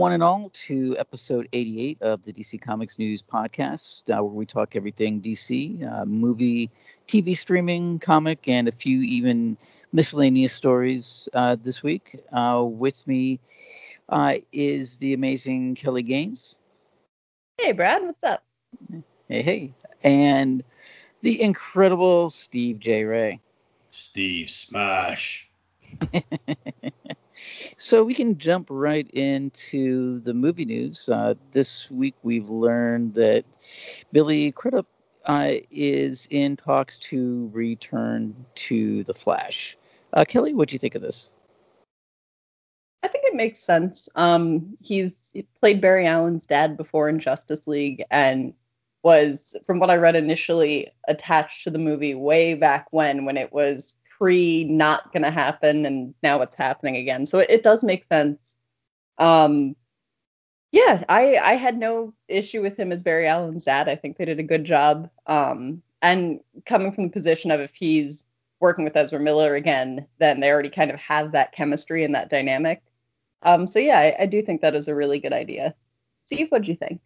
[0.00, 4.32] Welcome, one and all, to episode 88 of the DC Comics News Podcast, uh, where
[4.32, 6.70] we talk everything DC, uh, movie,
[7.06, 9.58] TV streaming, comic, and a few even
[9.92, 12.18] miscellaneous stories uh, this week.
[12.32, 13.40] Uh, with me
[14.08, 16.56] uh, is the amazing Kelly Gaines.
[17.58, 18.42] Hey, Brad, what's up?
[19.28, 19.74] Hey, hey.
[20.02, 20.64] And
[21.20, 23.04] the incredible Steve J.
[23.04, 23.40] Ray.
[23.90, 25.50] Steve Smash.
[27.80, 31.08] So we can jump right into the movie news.
[31.08, 33.46] Uh, this week we've learned that
[34.12, 34.86] Billy Crudup
[35.24, 39.78] uh, is in talks to return to the Flash.
[40.12, 41.32] Uh, Kelly, what do you think of this?
[43.02, 44.10] I think it makes sense.
[44.14, 48.52] Um, he's he played Barry Allen's dad before in Justice League and
[49.02, 53.54] was, from what I read initially, attached to the movie way back when, when it
[53.54, 57.26] was pre not going to happen and now it's happening again.
[57.26, 58.54] So it, it does make sense.
[59.18, 59.74] Um,
[60.72, 63.88] yeah, I I had no issue with him as Barry Allen's dad.
[63.88, 65.10] I think they did a good job.
[65.26, 68.24] Um, and coming from the position of if he's
[68.60, 72.28] working with Ezra Miller again, then they already kind of have that chemistry and that
[72.28, 72.82] dynamic.
[73.42, 75.74] Um, so yeah, I, I do think that is a really good idea.
[76.26, 77.00] Steve, what do you think?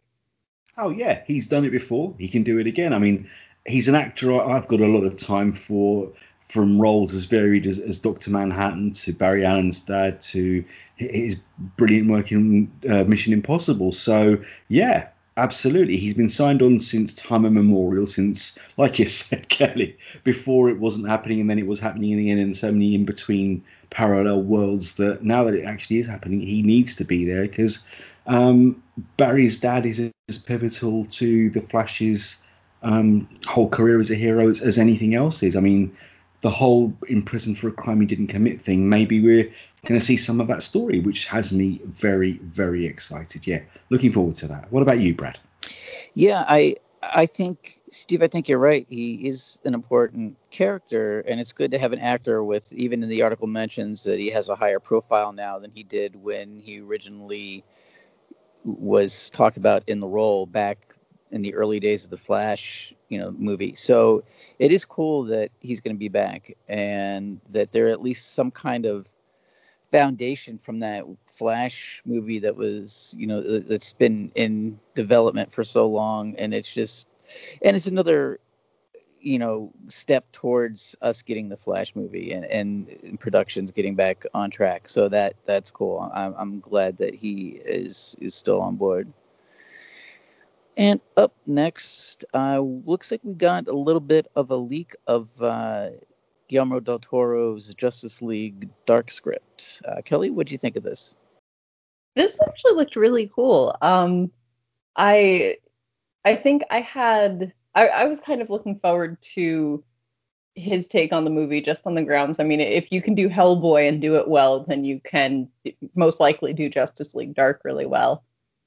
[0.76, 2.14] Oh yeah, he's done it before.
[2.18, 2.92] He can do it again.
[2.92, 3.30] I mean,
[3.66, 6.12] he's an actor I've got a lot of time for
[6.54, 8.30] from roles as varied as, as Dr.
[8.30, 10.64] Manhattan to Barry Allen's dad to
[10.94, 11.42] his
[11.76, 13.90] brilliant work in uh, Mission Impossible.
[13.90, 15.96] So, yeah, absolutely.
[15.96, 21.08] He's been signed on since time immemorial, since, like you said, Kelly, before it wasn't
[21.08, 24.40] happening and then it was happening in the end, and so many in between parallel
[24.40, 27.84] worlds that now that it actually is happening, he needs to be there because
[28.28, 28.80] um,
[29.16, 32.40] Barry's dad is as pivotal to the Flash's
[32.84, 35.56] um, whole career as a hero as, as anything else is.
[35.56, 35.96] I mean,
[36.44, 39.44] the whole in prison for a crime he didn't commit thing, maybe we're
[39.86, 43.46] going to see some of that story, which has me very, very excited.
[43.46, 44.70] Yeah, looking forward to that.
[44.70, 45.38] What about you, Brad?
[46.12, 48.84] Yeah, I I think Steve, I think you're right.
[48.90, 52.70] He is an important character, and it's good to have an actor with.
[52.74, 56.14] Even in the article mentions that he has a higher profile now than he did
[56.14, 57.64] when he originally
[58.64, 60.93] was talked about in the role back
[61.34, 63.74] in the early days of the Flash, you know, movie.
[63.74, 64.22] So
[64.60, 68.52] it is cool that he's going to be back and that there at least some
[68.52, 69.12] kind of
[69.90, 75.88] foundation from that Flash movie that was, you know, that's been in development for so
[75.88, 77.08] long, and it's just,
[77.60, 78.38] and it's another,
[79.20, 84.50] you know, step towards us getting the Flash movie and, and productions getting back on
[84.50, 84.86] track.
[84.86, 86.08] So that that's cool.
[86.14, 89.12] I'm, I'm glad that he is is still on board.
[90.76, 95.30] And up next, uh, looks like we got a little bit of a leak of
[95.40, 95.90] uh,
[96.48, 99.82] Guillermo del Toro's Justice League Dark script.
[99.86, 101.14] Uh, Kelly, what do you think of this?
[102.16, 103.76] This actually looked really cool.
[103.82, 104.30] Um,
[104.96, 105.58] I
[106.24, 109.82] I think I had I, I was kind of looking forward to
[110.54, 112.38] his take on the movie just on the grounds.
[112.38, 115.48] I mean, if you can do Hellboy and do it well, then you can
[115.96, 118.24] most likely do Justice League Dark really well.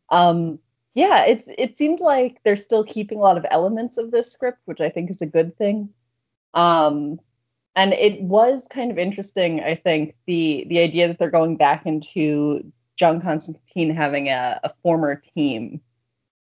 [0.09, 0.59] Um,
[0.97, 4.57] yeah, it's it seemed like they're still keeping a lot of elements of this script,
[4.65, 5.89] which I think is a good thing.
[6.55, 7.19] Um,
[7.75, 11.85] and it was kind of interesting, I think, the the idea that they're going back
[11.85, 15.81] into John Constantine having a, a former team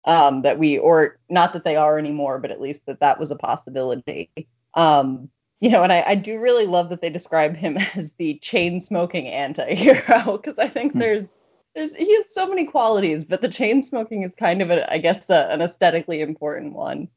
[0.06, 3.30] um, that we, or not that they are anymore, but at least that that was
[3.30, 4.30] a possibility.
[4.72, 5.28] Um,
[5.60, 8.80] you know, and I, I do really love that they describe him as the chain
[8.80, 11.00] smoking anti-hero because I think hmm.
[11.00, 11.30] there's
[11.76, 14.98] there's he has so many qualities, but the chain smoking is kind of a, I
[14.98, 17.08] guess a, an aesthetically important one.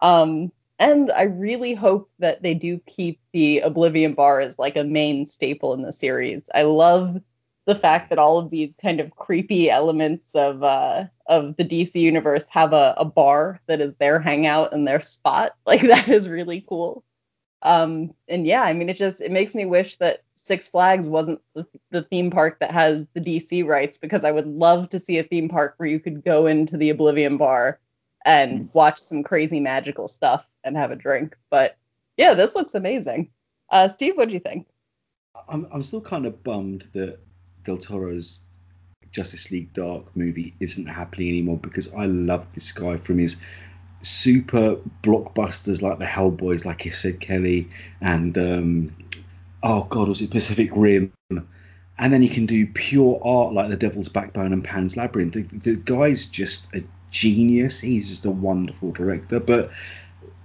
[0.00, 4.84] Um, and I really hope that they do keep the Oblivion bar as like a
[4.84, 6.48] main staple in the series.
[6.54, 7.20] I love
[7.66, 12.00] the fact that all of these kind of creepy elements of uh, of the DC
[12.00, 15.54] universe have a, a bar that is their hangout and their spot.
[15.66, 17.04] Like that is really cool.
[17.60, 21.40] Um, and yeah, I mean, it just it makes me wish that Six Flags wasn't
[21.90, 25.22] the theme park that has the DC rights because I would love to see a
[25.22, 27.78] theme park where you could go into the Oblivion bar
[28.24, 28.68] and mm.
[28.72, 31.36] watch some crazy magical stuff and have a drink.
[31.50, 31.76] But
[32.16, 33.30] yeah, this looks amazing.
[33.70, 34.66] Uh, Steve, what do you think?
[35.48, 37.18] I'm, I'm still kind of bummed that
[37.62, 38.42] Del Toro's
[39.12, 43.42] Justice League Dark movie isn't happening anymore because I love this guy from his
[44.00, 47.68] super blockbusters like the Hellboys, like you said, Kelly,
[48.00, 48.96] and um,
[49.62, 51.12] oh god, was it Pacific Rim?
[51.98, 55.34] And then he can do pure art like The Devil's Backbone and Pan's Labyrinth.
[55.34, 57.80] The, the guy's just a genius.
[57.80, 59.40] He's just a wonderful director.
[59.40, 59.72] But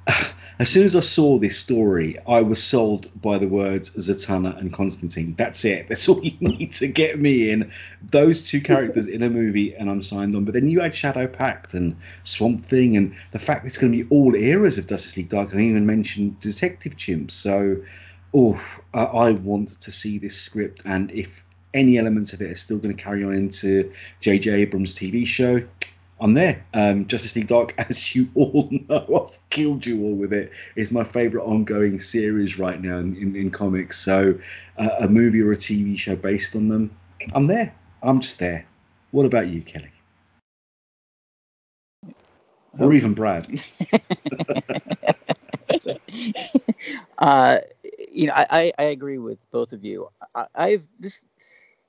[0.59, 4.73] as soon as I saw this story, I was sold by the words Zatanna and
[4.73, 5.35] Constantine.
[5.35, 5.87] That's it.
[5.89, 7.71] That's all you need to get me in.
[8.01, 10.45] Those two characters in a movie, and I'm signed on.
[10.45, 14.03] But then you add Shadow Pact and Swamp Thing, and the fact it's going to
[14.03, 15.53] be all eras of Justice League Dark.
[15.53, 17.31] I even mention Detective Chimp.
[17.31, 17.83] So,
[18.33, 18.61] oh,
[18.93, 21.43] I want to see this script, and if
[21.73, 24.51] any elements of it are still going to carry on into J.J.
[24.51, 25.63] Abrams' TV show,
[26.19, 26.65] I'm there.
[26.73, 30.53] Um, Justice League Dark, as you all know, I've killed you all with it.
[30.75, 33.99] It's my favorite ongoing series right now in, in, in comics.
[33.99, 34.39] So,
[34.77, 36.95] uh, a movie or a TV show based on them,
[37.33, 37.75] I'm there.
[38.01, 38.65] I'm just there.
[39.11, 39.91] What about you, Kelly?
[42.79, 43.47] Or um, even Brad?
[47.17, 47.57] uh,
[48.13, 50.09] you know, I, I agree with both of you.
[50.35, 51.23] I, I've this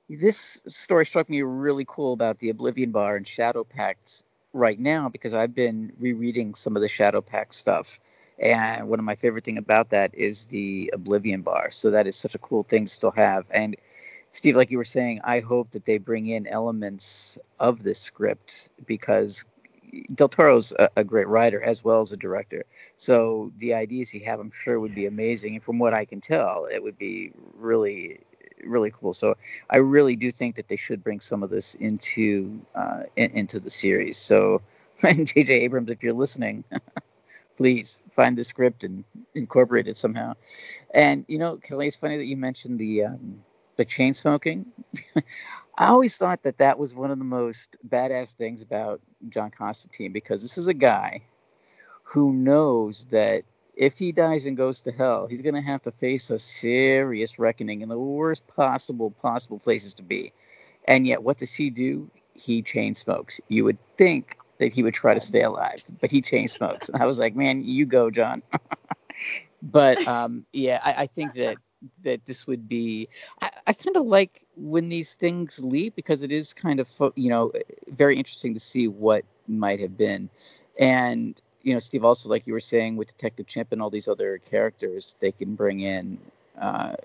[0.09, 4.23] this story struck me really cool about the Oblivion Bar and Shadow Pact
[4.53, 7.99] right now because I've been rereading some of the Shadow Pact stuff.
[8.37, 11.71] And one of my favorite thing about that is the Oblivion Bar.
[11.71, 13.47] So that is such a cool thing to still have.
[13.51, 13.77] And
[14.31, 18.69] Steve, like you were saying, I hope that they bring in elements of this script
[18.85, 19.45] because
[20.13, 22.65] Del Toro's a, a, great writer as well as a director.
[22.97, 25.55] So the ideas he have, I'm sure, would be amazing.
[25.55, 28.19] And from what I can tell, it would be really
[28.63, 29.13] really cool.
[29.13, 29.35] So
[29.69, 33.59] I really do think that they should bring some of this into uh, in, into
[33.59, 34.17] the series.
[34.17, 34.61] So,
[35.03, 35.53] and J.J.
[35.53, 36.63] Abrams, if you're listening,
[37.57, 39.03] please find the script and
[39.33, 40.33] incorporate it somehow.
[40.93, 43.43] And you know, Kelly, it's funny that you mentioned the um,
[43.75, 44.65] the chain smoking.
[45.77, 50.13] I always thought that that was one of the most badass things about John Constantine
[50.13, 51.23] because this is a guy
[52.03, 53.43] who knows that
[53.75, 57.37] if he dies and goes to hell, he's going to have to face a serious
[57.37, 60.31] reckoning in the worst possible possible places to be.
[60.85, 62.09] And yet, what does he do?
[62.33, 63.41] He chain smokes.
[63.49, 66.89] You would think that he would try to stay alive, but he chain smokes.
[66.89, 68.41] And I was like, man, you go, John.
[69.61, 71.57] but um, yeah, I, I, think that
[72.03, 73.09] that this would be.
[73.41, 77.29] I, I kind of like when these things leap because it is kind of you
[77.29, 77.51] know
[77.87, 80.29] very interesting to see what might have been.
[80.79, 84.07] And you know, Steve, also like you were saying with Detective Chimp and all these
[84.07, 86.19] other characters, they can bring in.
[86.59, 86.95] Uh,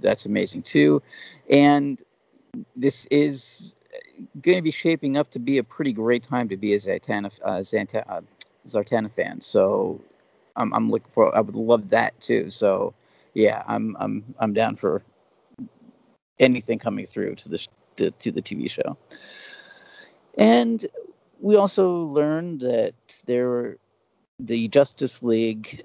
[0.00, 1.02] that's amazing too,
[1.50, 1.98] and
[2.76, 3.74] this is
[4.40, 7.60] going to be shaping up to be a pretty great time to be a uh,
[7.60, 8.20] Zanta, uh,
[8.66, 9.40] Zartana fan.
[9.40, 10.00] So
[10.56, 11.34] I'm, I'm looking for.
[11.36, 12.50] I would love that too.
[12.50, 12.94] So
[13.34, 15.02] yeah, I'm I'm I'm down for
[16.38, 17.66] anything coming through to the
[17.96, 18.96] to, to the TV show.
[20.36, 20.84] And
[21.40, 22.94] we also learned that
[23.26, 23.78] there were
[24.38, 25.82] the Justice League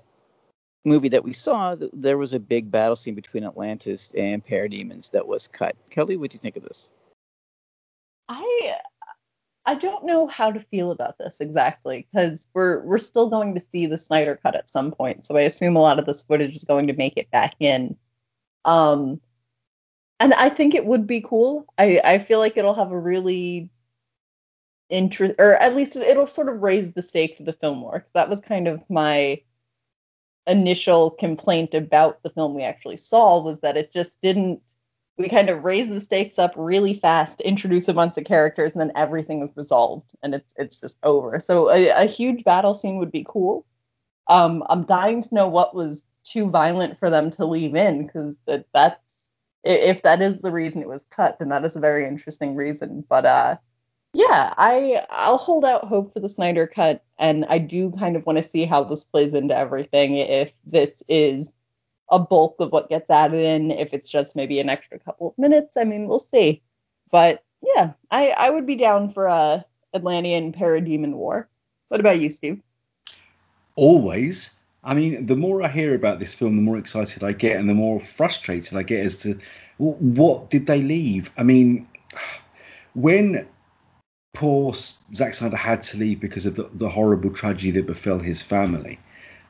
[0.83, 5.27] movie that we saw, there was a big battle scene between Atlantis and Parademons that
[5.27, 5.75] was cut.
[5.89, 6.91] Kelly, what do you think of this?
[8.27, 8.77] I
[9.63, 13.59] I don't know how to feel about this exactly because we're we're still going to
[13.59, 16.55] see the Snyder cut at some point, so I assume a lot of this footage
[16.55, 17.97] is going to make it back in.
[18.65, 19.21] Um,
[20.21, 21.65] and I think it would be cool.
[21.77, 23.69] I I feel like it'll have a really
[24.89, 28.05] interest, or at least it'll sort of raise the stakes of the film more.
[28.13, 29.41] That was kind of my
[30.47, 34.61] initial complaint about the film we actually saw was that it just didn't.
[35.17, 38.81] We kind of raised the stakes up really fast, introduce a bunch of characters, and
[38.81, 41.39] then everything is resolved, and it's it's just over.
[41.39, 43.65] So a, a huge battle scene would be cool.
[44.27, 48.39] Um, I'm dying to know what was too violent for them to leave in, because
[48.45, 49.00] that, that's
[49.63, 53.03] if that is the reason it was cut, then that is a very interesting reason.
[53.07, 53.57] But uh,
[54.13, 58.25] yeah, I I'll hold out hope for the Snyder cut, and I do kind of
[58.25, 60.17] want to see how this plays into everything.
[60.17, 61.53] If this is
[62.09, 65.37] a bulk of what gets added in, if it's just maybe an extra couple of
[65.37, 66.61] minutes, I mean, we'll see.
[67.11, 71.47] But yeah, I I would be down for a Atlantean Parademon War.
[71.89, 72.61] What about you, Steve?
[73.75, 74.55] Always.
[74.83, 77.69] I mean, the more I hear about this film, the more excited I get, and
[77.69, 79.39] the more frustrated I get as to
[79.77, 81.29] what did they leave.
[81.37, 81.87] I mean,
[82.93, 83.47] when
[84.33, 88.41] poor Zack Snyder had to leave because of the, the, horrible tragedy that befell his
[88.41, 88.99] family.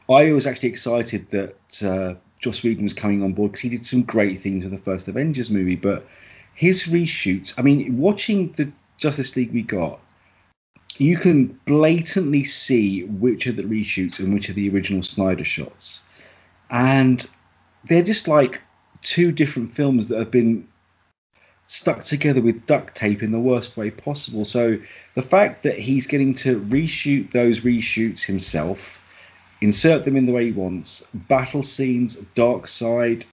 [0.09, 3.85] I was actually excited that uh, Joss Whedon was coming on board because he did
[3.85, 6.07] some great things with the first Avengers movie, but
[6.53, 9.99] his reshoots, I mean, watching the Justice League we got,
[10.97, 16.03] you can blatantly see which are the reshoots and which are the original Snyder shots.
[16.69, 17.25] And
[17.85, 18.61] they're just like
[19.01, 20.67] two different films that have been
[21.65, 24.43] stuck together with duct tape in the worst way possible.
[24.43, 24.79] So
[25.15, 28.99] the fact that he's getting to reshoot those reshoots himself,
[29.61, 33.23] insert them in the way he wants, battle scenes, Darkseid.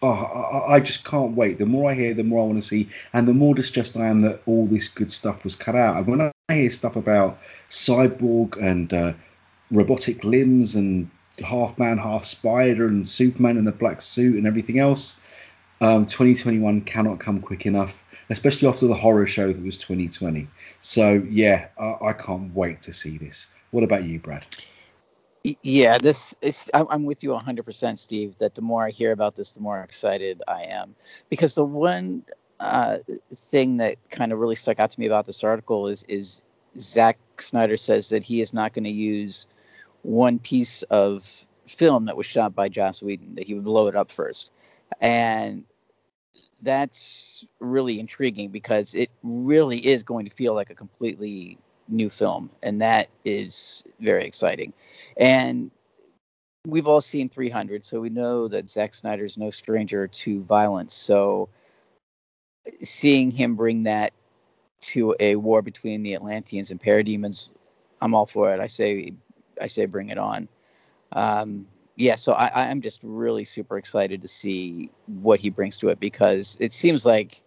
[0.00, 1.58] Oh, I, I just can't wait.
[1.58, 4.06] The more I hear, the more I want to see, and the more distressed I
[4.06, 5.96] am that all this good stuff was cut out.
[5.96, 9.12] And when I hear stuff about Cyborg and uh,
[9.70, 11.10] robotic limbs and
[11.44, 15.20] half man, half spider, and Superman in the black suit and everything else.
[15.80, 20.48] Um, 2021 cannot come quick enough, especially after the horror show that was 2020.
[20.80, 23.52] So yeah, I, I can't wait to see this.
[23.70, 24.44] What about you, Brad?
[25.44, 26.70] Yeah, this is.
[26.74, 28.38] I'm with you 100%, Steve.
[28.38, 30.94] That the more I hear about this, the more excited I am.
[31.28, 32.24] Because the one
[32.60, 32.98] uh,
[33.32, 36.42] thing that kind of really stuck out to me about this article is is
[36.78, 39.46] Zack Snyder says that he is not going to use
[40.02, 43.96] one piece of film that was shot by Joss Whedon, that he would blow it
[43.96, 44.50] up first.
[45.00, 45.64] And
[46.62, 52.50] that's really intriguing because it really is going to feel like a completely new film.
[52.62, 54.72] And that is very exciting.
[55.16, 55.70] And
[56.66, 60.94] we've all seen 300, so we know that Zack is no stranger to violence.
[60.94, 61.48] So
[62.82, 64.12] seeing him bring that
[64.80, 67.50] to a war between the Atlanteans and parademons,
[68.00, 68.60] I'm all for it.
[68.60, 69.14] I say
[69.60, 70.48] I say bring it on.
[71.10, 71.66] Um,
[71.96, 75.98] yeah, so I, I'm just really super excited to see what he brings to it
[75.98, 77.42] because it seems like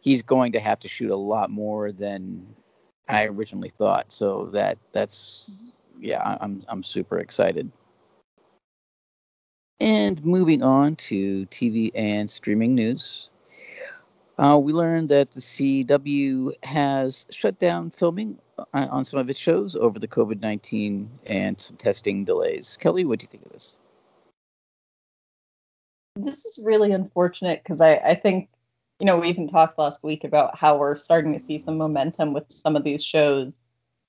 [0.00, 2.46] he's going to have to shoot a lot more than
[3.08, 4.12] I originally thought.
[4.12, 5.50] So that that's
[6.00, 7.70] yeah, I'm I'm super excited.
[9.78, 13.28] And moving on to TV and streaming news.
[14.38, 19.38] Uh, we learned that the CW has shut down filming uh, on some of its
[19.38, 22.76] shows over the COVID 19 and some testing delays.
[22.78, 23.78] Kelly, what do you think of this?
[26.16, 28.48] This is really unfortunate because I, I think,
[28.98, 32.32] you know, we even talked last week about how we're starting to see some momentum
[32.32, 33.54] with some of these shows.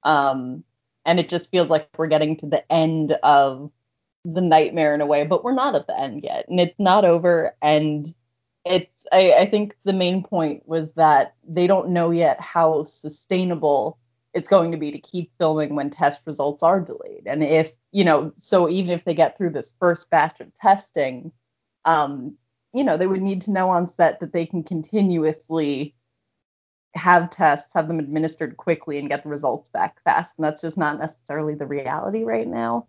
[0.03, 0.63] Um,
[1.05, 3.71] and it just feels like we're getting to the end of
[4.23, 6.47] the nightmare in a way, but we're not at the end yet.
[6.47, 7.55] And it's not over.
[7.61, 8.13] And
[8.65, 13.97] it's I, I think the main point was that they don't know yet how sustainable
[14.33, 17.23] it's going to be to keep filming when test results are delayed.
[17.25, 21.31] And if, you know, so even if they get through this first batch of testing,
[21.85, 22.35] um,
[22.77, 25.95] you know, they would need to know on set that they can continuously
[26.93, 30.35] have tests, have them administered quickly and get the results back fast.
[30.37, 32.87] And that's just not necessarily the reality right now.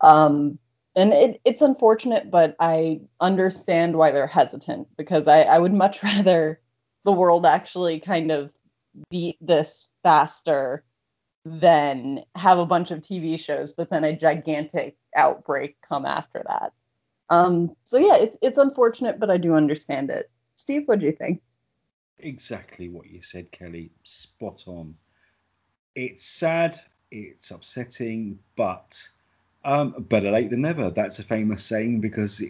[0.00, 0.58] Um,
[0.94, 6.02] and it, it's unfortunate, but I understand why they're hesitant because I, I would much
[6.02, 6.60] rather
[7.04, 8.52] the world actually kind of
[9.08, 10.84] beat this faster
[11.46, 16.72] than have a bunch of TV shows, but then a gigantic outbreak come after that.
[17.30, 20.28] Um, so yeah, it's it's unfortunate, but I do understand it.
[20.56, 21.40] Steve, what do you think?
[22.18, 23.90] Exactly what you said, Kelly.
[24.02, 24.96] Spot on.
[25.94, 26.78] It's sad,
[27.10, 29.08] it's upsetting, but
[29.64, 30.90] um, better late than never.
[30.90, 32.42] That's a famous saying because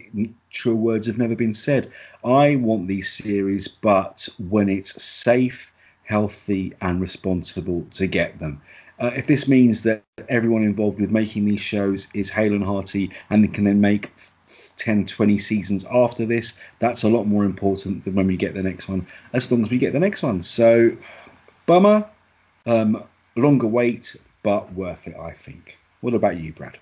[0.49, 1.91] true words have never been said.
[2.23, 5.73] I want these series, but when it's safe,
[6.03, 8.61] healthy, and responsible to get them.
[8.99, 13.11] Uh, if this means that everyone involved with making these shows is hale and hearty
[13.29, 14.11] and can then make
[14.81, 18.63] 10, 20 seasons after this, that's a lot more important than when we get the
[18.63, 20.41] next one, as long as we get the next one.
[20.41, 20.97] So,
[21.67, 22.09] bummer,
[22.65, 23.03] um,
[23.35, 25.77] longer wait, but worth it, I think.
[26.01, 26.79] What about you, Brad?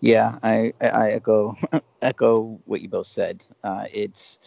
[0.00, 1.56] Yeah, I, I echo
[2.02, 3.44] echo what you both said.
[3.64, 4.38] Uh, it's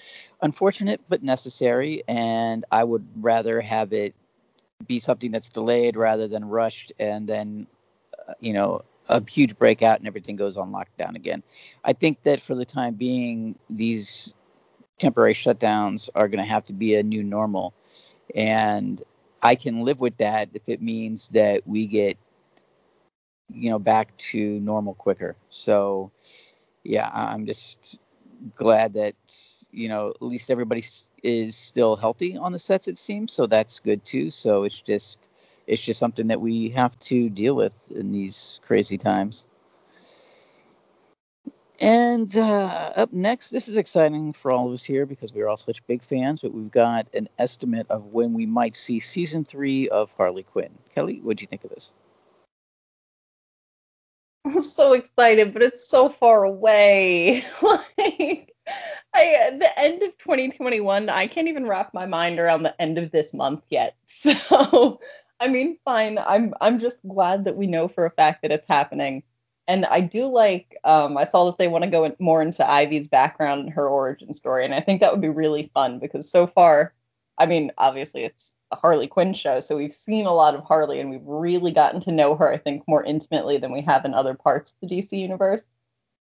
[0.42, 4.16] unfortunate but necessary, and I would rather have it
[4.88, 7.68] be something that's delayed rather than rushed, and then
[8.30, 11.43] uh, you know a huge breakout and everything goes on lockdown again.
[11.84, 14.34] I think that for the time being, these
[15.00, 17.74] temporary shutdowns are going to have to be a new normal,
[18.36, 19.01] and
[19.41, 22.17] I can live with that if it means that we get
[23.53, 25.36] you know back to normal quicker.
[25.50, 26.12] So
[26.84, 28.00] yeah, I'm just
[28.55, 29.15] glad that
[29.72, 30.84] you know at least everybody
[31.24, 33.31] is still healthy on the sets it seems.
[33.34, 34.31] So that's good too.
[34.31, 35.29] So it's just
[35.68, 39.48] it's just something that we have to deal with in these crazy times.
[41.80, 45.50] And uh, up next, this is exciting for all of us here because we are
[45.50, 49.46] all such big fans, but we've got an estimate of when we might see season
[49.46, 50.70] three of Harley Quinn.
[50.94, 51.96] Kelly, what do you think of this?
[54.46, 57.44] I'm so excited, but it's so far away.
[57.63, 58.53] like
[59.13, 63.12] I the end of 2021, I can't even wrap my mind around the end of
[63.12, 63.96] this month yet.
[64.06, 65.00] So,
[65.41, 66.19] I mean, fine.
[66.19, 69.24] I'm I'm just glad that we know for a fact that it's happening.
[69.67, 73.07] And I do like um I saw that they want to go more into Ivy's
[73.07, 76.45] background and her origin story, and I think that would be really fun because so
[76.45, 76.93] far,
[77.39, 81.00] I mean, obviously it's a Harley Quinn show, so we've seen a lot of Harley
[81.00, 84.13] and we've really gotten to know her, I think, more intimately than we have in
[84.13, 85.63] other parts of the DC universe.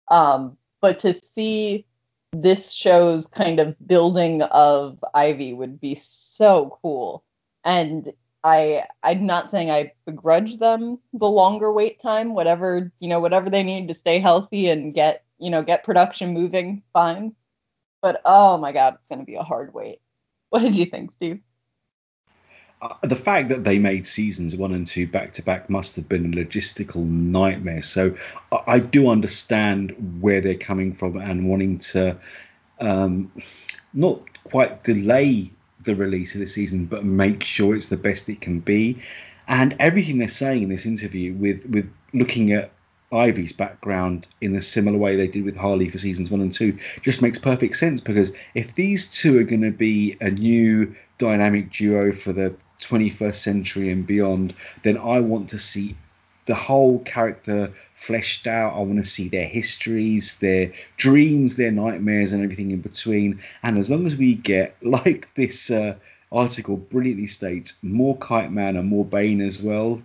[0.09, 1.87] Um, but to see
[2.33, 7.25] this show's kind of building of Ivy would be so cool.
[7.65, 8.13] And
[8.47, 13.51] I I'm not saying I begrudge them the longer wait time, whatever you know, whatever
[13.51, 17.35] they need to stay healthy and get you know get production moving, fine.
[18.01, 20.01] But oh my god, it's going to be a hard wait.
[20.51, 21.41] What did you think, Steve?
[22.81, 26.09] Uh, the fact that they made seasons one and two back to back must have
[26.09, 27.83] been a logistical nightmare.
[27.83, 28.15] So
[28.53, 32.19] I, I do understand where they're coming from and wanting to
[32.79, 33.33] um,
[33.93, 35.51] not quite delay
[35.87, 38.99] the release of the season, but make sure it's the best it can be.
[39.49, 42.73] And everything they're saying in this interview, with with looking at
[43.13, 46.77] Ivy's background in a similar way they did with Harley for seasons one and two,
[47.03, 51.71] just makes perfect sense because if these two are going to be a new dynamic
[51.71, 55.97] duo for the 21st century and beyond, then I want to see
[56.47, 58.75] the whole character fleshed out.
[58.75, 63.41] I want to see their histories, their dreams, their nightmares, and everything in between.
[63.63, 65.97] And as long as we get, like this uh,
[66.33, 70.01] article brilliantly states, more Kite Man and more Bane as well,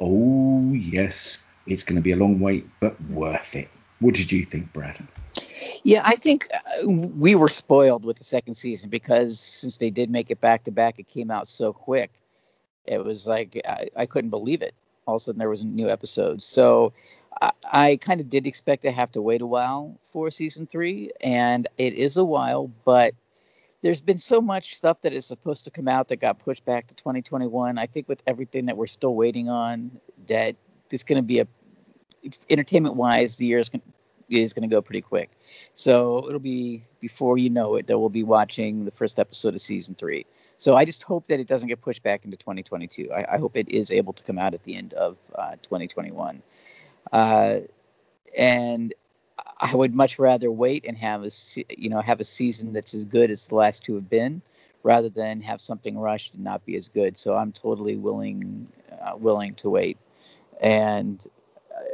[0.00, 3.68] oh, yes, it's going to be a long wait, but worth it.
[4.00, 4.98] What did you think, Brad?
[5.84, 10.10] Yeah, I think uh, we were spoiled with the second season because since they did
[10.10, 12.10] make it back to back, it came out so quick.
[12.84, 14.74] It was like I, I couldn't believe it
[15.08, 16.42] all of a sudden there was a new episode.
[16.42, 16.92] So
[17.40, 21.10] I, I kind of did expect to have to wait a while for season three,
[21.22, 23.14] and it is a while, but
[23.80, 26.88] there's been so much stuff that is supposed to come out that got pushed back
[26.88, 27.78] to 2021.
[27.78, 30.56] I think with everything that we're still waiting on, that
[30.90, 31.46] it's going to be a
[32.50, 33.82] entertainment wise, the year is going
[34.28, 35.30] is going to go pretty quick.
[35.72, 39.60] So it'll be before you know it that we'll be watching the first episode of
[39.62, 40.26] season three.
[40.58, 43.10] So I just hope that it doesn't get pushed back into 2022.
[43.12, 46.42] I, I hope it is able to come out at the end of uh, 2021.
[47.12, 47.60] Uh,
[48.36, 48.92] and
[49.60, 51.30] I would much rather wait and have a
[51.68, 54.42] you know have a season that's as good as the last two have been,
[54.82, 57.16] rather than have something rushed and not be as good.
[57.16, 58.66] So I'm totally willing
[59.00, 59.96] uh, willing to wait.
[60.60, 61.24] And
[61.70, 61.84] uh,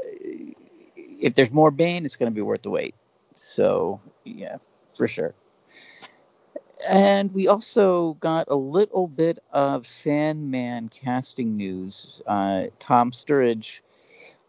[0.97, 2.95] if there's more Bane, it's going to be worth the wait.
[3.35, 4.57] So yeah,
[4.95, 5.35] for sure.
[6.91, 12.21] And we also got a little bit of Sandman casting news.
[12.27, 13.81] Uh, Tom Sturridge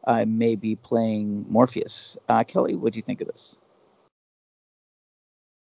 [0.06, 2.18] uh, may be playing Morpheus.
[2.28, 3.60] Uh, Kelly, what do you think of this?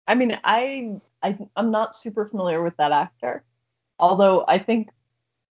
[0.08, 3.44] I mean, I, I I'm not super familiar with that actor,
[4.00, 4.90] although I think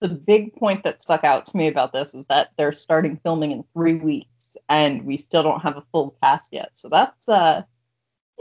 [0.02, 3.52] the big point that stuck out to me about this is that they're starting filming
[3.52, 6.72] in three weeks, and we still don't have a full cast yet.
[6.74, 7.64] So that's uh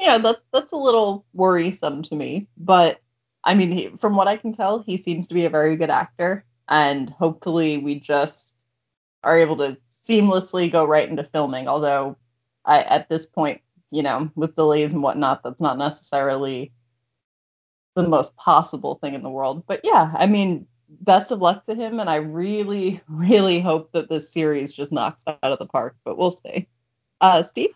[0.00, 2.48] yeah, that that's a little worrisome to me.
[2.56, 3.00] But
[3.44, 5.90] I mean, he, from what I can tell, he seems to be a very good
[5.90, 8.54] actor, and hopefully we just
[9.22, 9.76] are able to
[10.08, 11.68] seamlessly go right into filming.
[11.68, 12.16] Although,
[12.64, 13.60] I, at this point,
[13.90, 16.72] you know, with delays and whatnot, that's not necessarily
[17.94, 19.64] the most possible thing in the world.
[19.66, 24.08] But yeah, I mean, best of luck to him, and I really, really hope that
[24.08, 25.96] this series just knocks out of the park.
[26.04, 26.68] But we'll see.
[27.20, 27.74] Uh, Steve.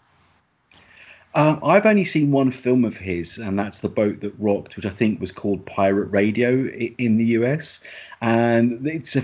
[1.35, 4.87] Um, I've only seen one film of his, and that's The Boat That Rocked, which
[4.87, 7.83] I think was called Pirate Radio in the US.
[8.21, 9.23] And it's a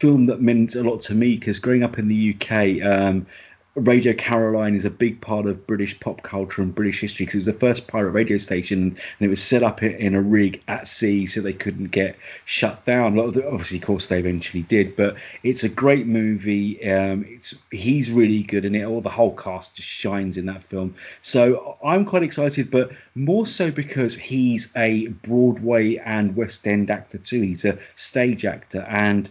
[0.00, 3.26] film that meant a lot to me because growing up in the UK, um,
[3.74, 7.38] Radio Caroline is a big part of British pop culture and British history because it
[7.38, 10.86] was the first pirate radio station and it was set up in a rig at
[10.86, 13.18] sea so they couldn't get shut down.
[13.18, 16.86] Obviously, of course, they eventually did, but it's a great movie.
[16.90, 18.84] Um, it's he's really good in it.
[18.84, 20.94] All the whole cast just shines in that film.
[21.22, 27.16] So I'm quite excited, but more so because he's a Broadway and West End actor
[27.16, 27.40] too.
[27.40, 29.30] He's a stage actor and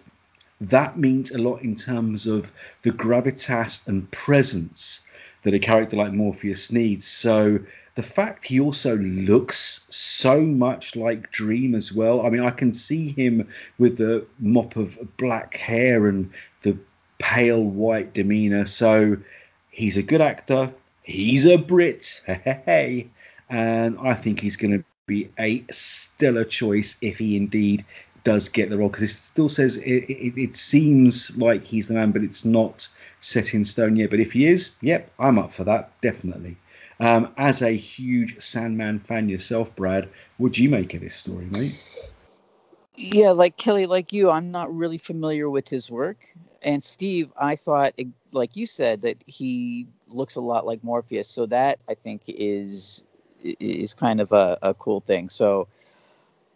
[0.62, 2.52] that means a lot in terms of
[2.84, 5.06] the gravitas and presence
[5.44, 7.08] that a character like Morpheus needs.
[7.08, 7.60] So
[7.96, 12.26] the fact he also looks so much like Dream as well.
[12.26, 16.78] I mean, I can see him with the mop of black hair and the
[17.18, 18.66] pale white demeanor.
[18.66, 19.18] So
[19.72, 20.74] he's a good actor.
[21.02, 22.22] He's a Brit.
[22.28, 23.10] Hey,
[23.50, 27.84] and I think he's going to be a stellar choice if he indeed
[28.24, 31.94] does get the role because it still says it, it, it, seems like he's the
[31.94, 32.88] man, but it's not
[33.20, 34.10] set in stone yet.
[34.10, 36.58] But if he is, yep, I'm up for that definitely.
[37.00, 42.08] Um, as a huge Sandman fan yourself, Brad, would you make of this story, mate?
[42.96, 46.18] Yeah, like Kelly, like you, I'm not really familiar with his work.
[46.62, 47.94] And Steve, I thought,
[48.32, 51.28] like you said, that he looks a lot like Morpheus.
[51.28, 53.04] So that I think is
[53.44, 55.30] is kind of a, a cool thing.
[55.30, 55.68] So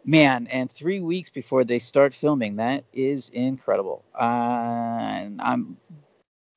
[0.06, 5.76] man and three weeks before they start filming that is incredible uh, i'm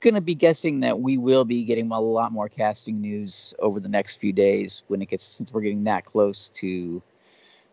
[0.01, 3.89] gonna be guessing that we will be getting a lot more casting news over the
[3.89, 7.01] next few days when it gets since we're getting that close to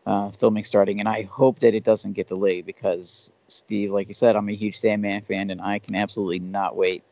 [0.07, 4.15] uh, filming starting, and I hope that it doesn't get delayed because Steve, like you
[4.15, 7.03] said, I'm a huge Sandman fan, and I can absolutely not wait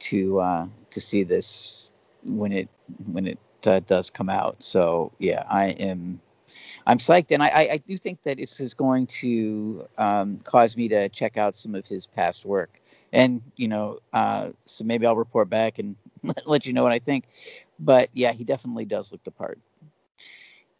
[0.00, 1.92] to uh, to see this
[2.24, 2.68] when it
[3.12, 4.62] when it uh, does come out.
[4.62, 6.20] So yeah, I am
[6.88, 10.74] I'm psyched, and I, I, I do think that this is going to um, cause
[10.74, 12.80] me to check out some of his past work,
[13.12, 15.96] and you know, uh, so maybe I'll report back and
[16.46, 17.26] let you know what I think.
[17.78, 19.58] But yeah, he definitely does look the part.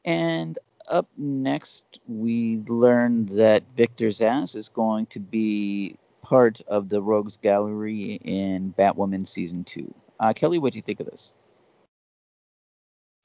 [0.03, 7.03] And up next, we learned that Victor Zsasz is going to be part of the
[7.03, 9.95] Rogues Gallery in Batwoman season two.
[10.19, 11.35] Uh, Kelly, what do you think of this?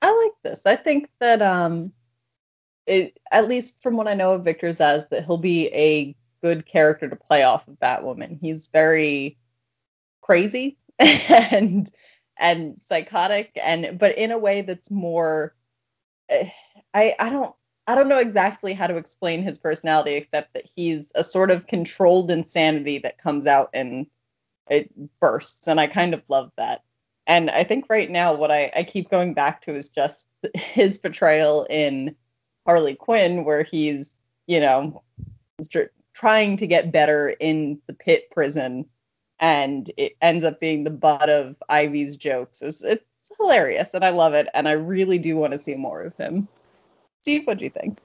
[0.02, 0.66] I like this.
[0.66, 1.94] I think that um,
[2.86, 6.66] it, at least from what I know of Victor Zsasz, that he'll be a good
[6.66, 8.40] character to play off of Batwoman.
[8.40, 9.38] He's very
[10.22, 11.90] crazy and
[12.38, 15.56] and psychotic, and but in a way that's more
[16.30, 16.50] eh,
[16.94, 17.56] I I don't
[17.88, 21.68] I don't know exactly how to explain his personality except that he's a sort of
[21.68, 24.08] controlled insanity that comes out and
[24.70, 26.84] it bursts and I kind of love that.
[27.26, 30.98] And I think right now what I, I keep going back to is just his
[30.98, 32.16] portrayal in
[32.66, 34.16] Harley Quinn where he's,
[34.48, 35.04] you know,
[35.70, 38.86] tr- trying to get better in the pit prison
[39.40, 42.62] and it ends up being the butt of Ivy's jokes.
[42.62, 43.04] It's, it's
[43.38, 46.48] hilarious and I love it and I really do want to see more of him.
[47.22, 48.00] Steve, what do you think?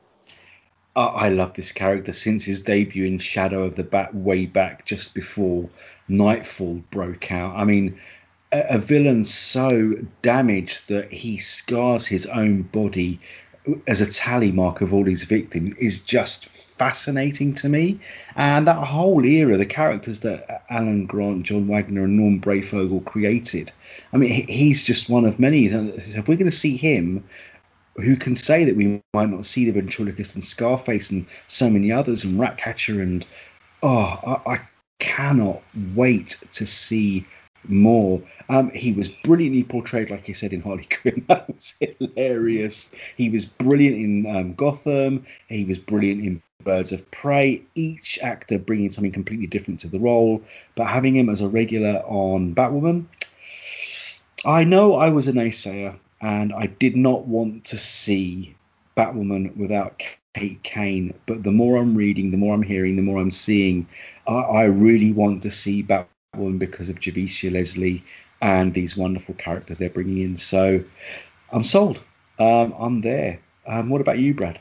[0.96, 5.14] I love this character since his debut in Shadow of the Bat way back just
[5.14, 5.68] before
[6.08, 7.56] Nightfall broke out.
[7.56, 8.00] I mean,
[8.50, 13.20] a, a villain so damaged that he scars his own body
[13.86, 18.00] as a tally mark of all his victims is just fascinating to me.
[18.36, 23.72] And that whole era, the characters that Alan Grant, John Wagner, and Norm Breyfogle created,
[24.12, 25.66] I mean, he's just one of many.
[25.66, 27.24] If we're going to see him
[27.96, 31.90] who can say that we might not see the ventriloquist and Scarface and so many
[31.90, 33.26] others and Ratcatcher and
[33.82, 34.60] oh, I, I
[35.00, 35.62] cannot
[35.94, 37.26] wait to see
[37.68, 38.22] more.
[38.48, 41.24] Um, he was brilliantly portrayed, like you said, in Harley Quinn.
[41.28, 42.94] That was hilarious.
[43.16, 45.24] He was brilliant in um, Gotham.
[45.48, 47.62] He was brilliant in Birds of Prey.
[47.74, 50.42] Each actor bringing something completely different to the role,
[50.74, 53.06] but having him as a regular on Batwoman.
[54.44, 58.56] I know I was a naysayer and I did not want to see
[58.96, 60.02] Batwoman without
[60.34, 61.14] Kate Kane.
[61.26, 63.88] But the more I'm reading, the more I'm hearing, the more I'm seeing,
[64.26, 66.06] I, I really want to see Batwoman
[66.58, 68.04] because of Javicia Leslie
[68.40, 70.36] and these wonderful characters they're bringing in.
[70.36, 70.84] So
[71.50, 72.00] I'm sold.
[72.38, 73.40] Um, I'm there.
[73.66, 74.60] Um, what about you, Brad?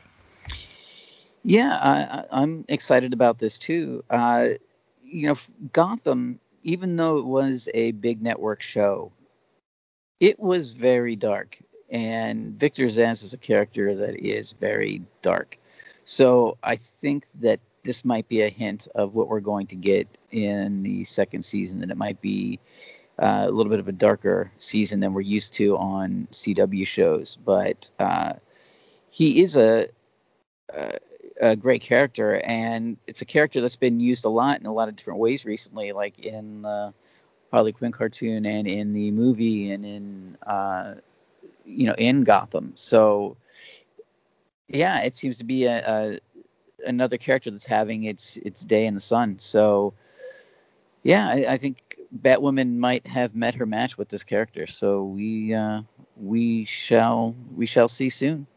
[1.43, 4.03] Yeah, I, am excited about this too.
[4.09, 4.49] Uh,
[5.03, 5.37] you know,
[5.71, 9.11] Gotham, even though it was a big network show,
[10.19, 11.57] it was very dark,
[11.89, 15.57] and Victor Zsasz is a character that is very dark.
[16.03, 20.09] So I think that this might be a hint of what we're going to get
[20.29, 22.59] in the second season, and it might be
[23.17, 27.37] uh, a little bit of a darker season than we're used to on CW shows.
[27.37, 28.33] But uh,
[29.09, 29.87] he is a,
[30.69, 30.97] a,
[31.39, 34.89] a great character, and it's a character that's been used a lot in a lot
[34.89, 36.91] of different ways recently, like in uh,
[37.53, 40.95] Harley Quinn cartoon and in the movie and in uh,
[41.65, 42.73] you know in Gotham.
[42.75, 43.37] So
[44.67, 46.19] yeah, it seems to be a
[46.85, 49.39] another character that's having its its day in the sun.
[49.39, 49.93] So
[51.03, 54.67] yeah, I, I, think Batwoman might have met her match with this character.
[54.67, 55.81] So we uh,
[56.15, 58.47] we shall we shall see soon.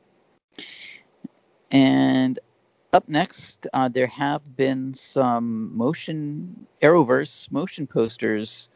[1.71, 2.39] And
[2.93, 8.69] up next, uh, there have been some motion Arrowverse motion posters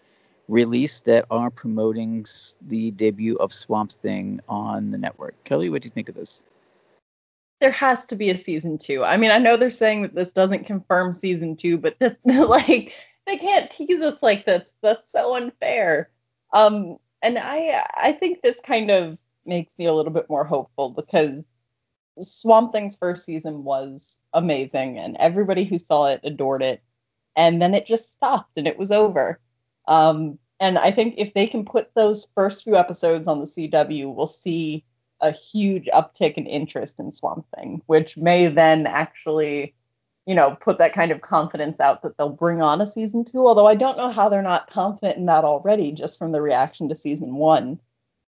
[0.47, 2.25] released that are promoting
[2.61, 5.43] the debut of Swamp Thing on the network.
[5.45, 6.45] Kelly, what do you think of this?
[7.65, 9.05] There has to be a season two.
[9.05, 12.93] I mean, I know they're saying that this doesn't confirm season two, but this like
[13.27, 14.75] they can't tease us like this.
[14.83, 16.11] That's so unfair.
[16.53, 20.91] Um, and I I think this kind of makes me a little bit more hopeful
[20.91, 21.43] because
[22.21, 26.83] Swamp Thing's first season was amazing and everybody who saw it adored it.
[27.35, 29.41] And then it just stopped and it was over.
[29.89, 34.15] Um, and I think if they can put those first few episodes on the CW,
[34.15, 34.85] we'll see
[35.21, 39.75] a huge uptick in interest in Swamp Thing, which may then actually,
[40.27, 43.47] you know, put that kind of confidence out that they'll bring on a season two.
[43.47, 46.89] Although I don't know how they're not confident in that already, just from the reaction
[46.89, 47.81] to season one.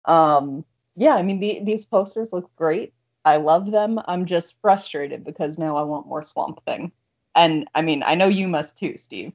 [0.04, 0.64] Um,
[0.96, 2.92] yeah, I mean, the, these posters look great.
[3.24, 4.00] I love them.
[4.06, 6.92] I'm just frustrated because now I want more Swamp Thing.
[7.34, 9.32] And I mean, I know you must too, Steve.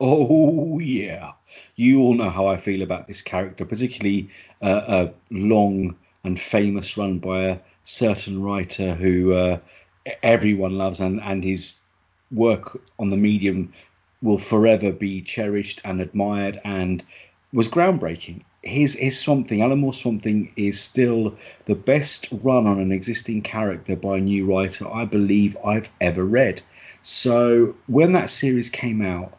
[0.00, 1.32] Oh yeah,
[1.76, 5.94] you all know how I feel about this character, particularly uh, a long
[6.24, 9.58] and famous run by a certain writer who uh,
[10.22, 11.80] everyone loves, and and his
[12.30, 13.72] work on the medium
[14.22, 17.04] will forever be cherished and admired, and
[17.52, 18.42] was groundbreaking.
[18.62, 22.92] His his Swamp Thing, Alan Moore Swamp Thing, is still the best run on an
[22.92, 26.62] existing character by a new writer I believe I've ever read.
[27.02, 29.36] So when that series came out,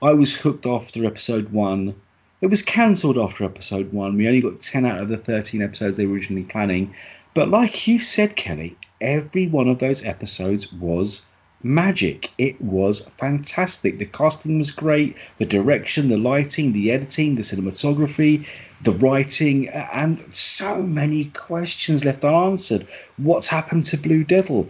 [0.00, 1.94] I was hooked after episode one.
[2.44, 4.18] It was cancelled after episode one.
[4.18, 6.94] We only got 10 out of the 13 episodes they were originally planning.
[7.32, 11.24] But like you said, Kelly, every one of those episodes was
[11.62, 12.28] magic.
[12.36, 13.98] It was fantastic.
[13.98, 18.46] The casting was great, the direction, the lighting, the editing, the cinematography,
[18.82, 22.86] the writing, and so many questions left unanswered.
[23.16, 24.68] What's happened to Blue Devil?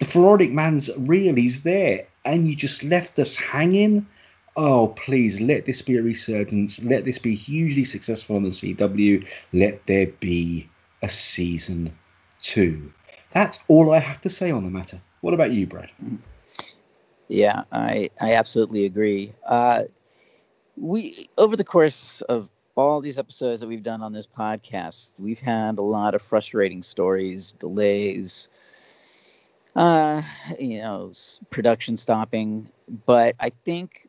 [0.00, 4.08] The Floronic Man's real, he's there, and you just left us hanging.
[4.56, 6.82] Oh, please let this be a resurgence.
[6.84, 9.26] Let this be hugely successful on the CW.
[9.52, 10.68] Let there be
[11.02, 11.96] a season
[12.42, 12.92] two.
[13.30, 15.00] That's all I have to say on the matter.
[15.22, 15.90] What about you, Brad?
[17.28, 19.32] Yeah, I I absolutely agree.
[19.46, 19.84] Uh,
[20.76, 25.40] we over the course of all these episodes that we've done on this podcast, we've
[25.40, 28.48] had a lot of frustrating stories, delays,
[29.76, 30.22] uh,
[30.58, 31.12] you know,
[31.50, 32.68] production stopping.
[33.06, 34.08] But I think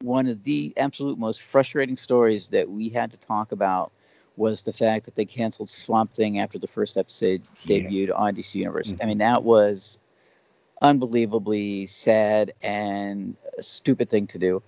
[0.00, 3.92] one of the absolute most frustrating stories that we had to talk about
[4.36, 7.78] was the fact that they canceled Swamp Thing after the first episode yeah.
[7.78, 8.92] debuted on DC Universe.
[8.92, 9.02] Mm-hmm.
[9.02, 9.98] I mean, that was
[10.82, 14.62] unbelievably sad and a stupid thing to do.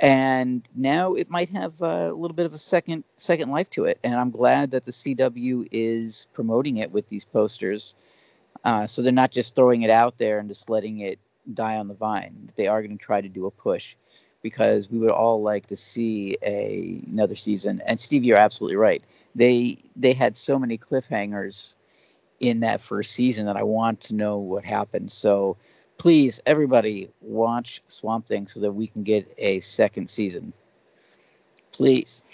[0.00, 3.98] And now it might have a little bit of a second second life to it.
[4.02, 7.94] And I'm glad that the CW is promoting it with these posters.
[8.64, 11.20] Uh, so they're not just throwing it out there and just letting it
[11.52, 12.50] die on the vine.
[12.56, 13.94] They are going to try to do a push
[14.42, 17.80] because we would all like to see a, another season.
[17.86, 19.02] And Steve, you're absolutely right.
[19.34, 21.74] They they had so many cliffhangers
[22.40, 25.10] in that first season that I want to know what happened.
[25.12, 25.56] So
[25.96, 30.52] please, everybody, watch Swamp Thing so that we can get a second season.
[31.70, 32.24] Please.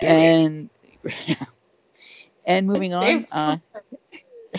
[0.00, 0.70] and
[2.46, 3.20] and moving on.
[3.32, 3.56] Uh,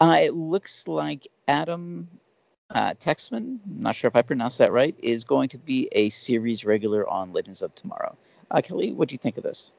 [0.00, 2.08] uh, it looks like Adam
[2.70, 6.64] uh, Tsekhman, not sure if I pronounced that right, is going to be a series
[6.64, 8.16] regular on Legends of Tomorrow.
[8.50, 9.72] Uh, Kelly, what do you think of this?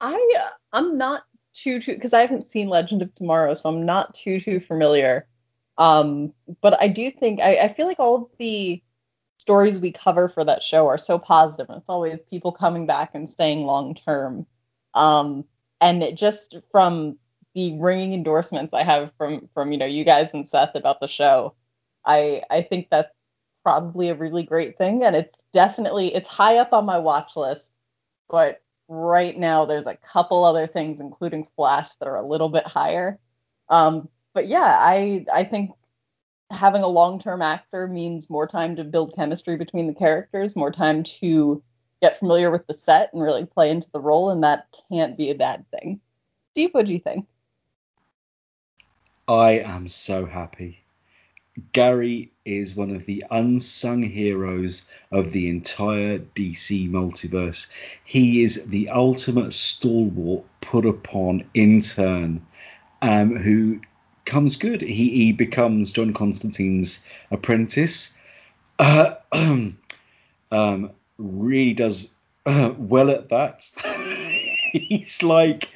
[0.00, 3.86] I uh, I'm not too too because I haven't seen Legend of Tomorrow, so I'm
[3.86, 5.26] not too too familiar.
[5.78, 8.82] Um, but I do think I, I feel like all of the
[9.38, 13.10] stories we cover for that show are so positive, and it's always people coming back
[13.14, 14.46] and staying long term.
[14.94, 15.44] Um,
[15.80, 17.18] and it just from
[17.54, 21.08] the ringing endorsements I have from from you know you guys and Seth about the
[21.08, 21.54] show,
[22.04, 23.12] I I think that's
[23.62, 27.76] probably a really great thing, and it's definitely it's high up on my watch list.
[28.28, 32.66] But right now there's a couple other things, including Flash, that are a little bit
[32.66, 33.18] higher.
[33.68, 35.70] Um, but yeah, I I think
[36.50, 41.02] having a long-term actor means more time to build chemistry between the characters, more time
[41.02, 41.62] to
[42.02, 45.30] get familiar with the set and really play into the role, and that can't be
[45.30, 46.00] a bad thing.
[46.52, 47.26] Steve, what do you think?
[49.26, 50.84] I am so happy.
[51.72, 57.70] Gary is one of the unsung heroes of the entire DC multiverse.
[58.04, 62.44] He is the ultimate stalwart put upon intern
[63.00, 63.80] um, who
[64.24, 64.82] comes good.
[64.82, 68.16] He, he becomes John Constantine's apprentice.
[68.78, 72.10] Uh, um, really does
[72.46, 73.70] uh, well at that.
[74.72, 75.70] He's like,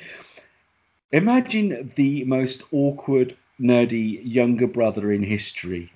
[1.11, 5.91] imagine the most awkward nerdy younger brother in history,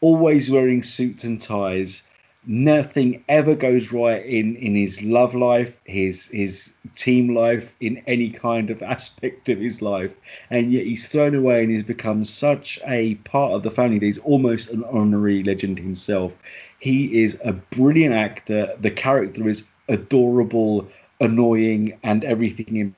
[0.00, 2.06] always wearing suits and ties.
[2.48, 8.30] Nothing ever goes right in, in his love life, his his team life, in any
[8.30, 10.16] kind of aspect of his life,
[10.50, 14.06] and yet he's thrown away and he's become such a part of the family that
[14.06, 16.36] he's almost an honorary legend himself.
[16.78, 18.76] He is a brilliant actor.
[18.78, 20.86] The character is adorable,
[21.20, 22.94] annoying, and everything in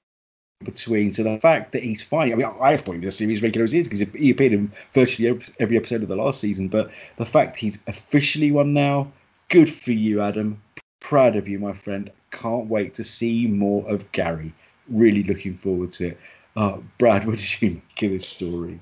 [0.65, 1.13] between.
[1.13, 3.65] So the fact that he's fine, I mean, I thought he was a series regular
[3.65, 6.69] as he is because he appeared in virtually every episode of the last season.
[6.69, 9.13] But the fact he's officially one now,
[9.49, 10.63] good for you, Adam.
[11.01, 12.11] Proud of you, my friend.
[12.31, 14.53] Can't wait to see more of Gary.
[14.89, 16.21] Really looking forward to it.
[16.57, 18.81] Uh, Brad, what did you make of this story?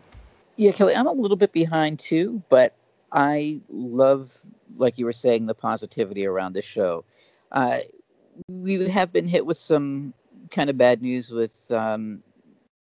[0.56, 2.74] Yeah, Kelly, I'm a little bit behind too, but
[3.12, 4.34] I love,
[4.78, 7.04] like you were saying, the positivity around this show.
[7.52, 7.80] Uh,
[8.48, 10.14] we have been hit with some
[10.50, 12.22] kind of bad news with um,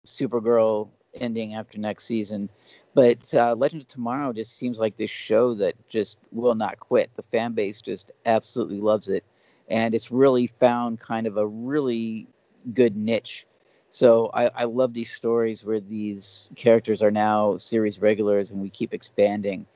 [0.06, 2.48] Supergirl ending after next season.
[2.94, 7.10] But uh, Legend of Tomorrow just seems like this show that just will not quit.
[7.14, 9.24] The fan base just absolutely loves it,
[9.68, 12.28] and it's really found kind of a really
[12.72, 13.46] good niche.
[13.90, 18.68] So I, I love these stories where these characters are now series regulars and we
[18.68, 19.66] keep expanding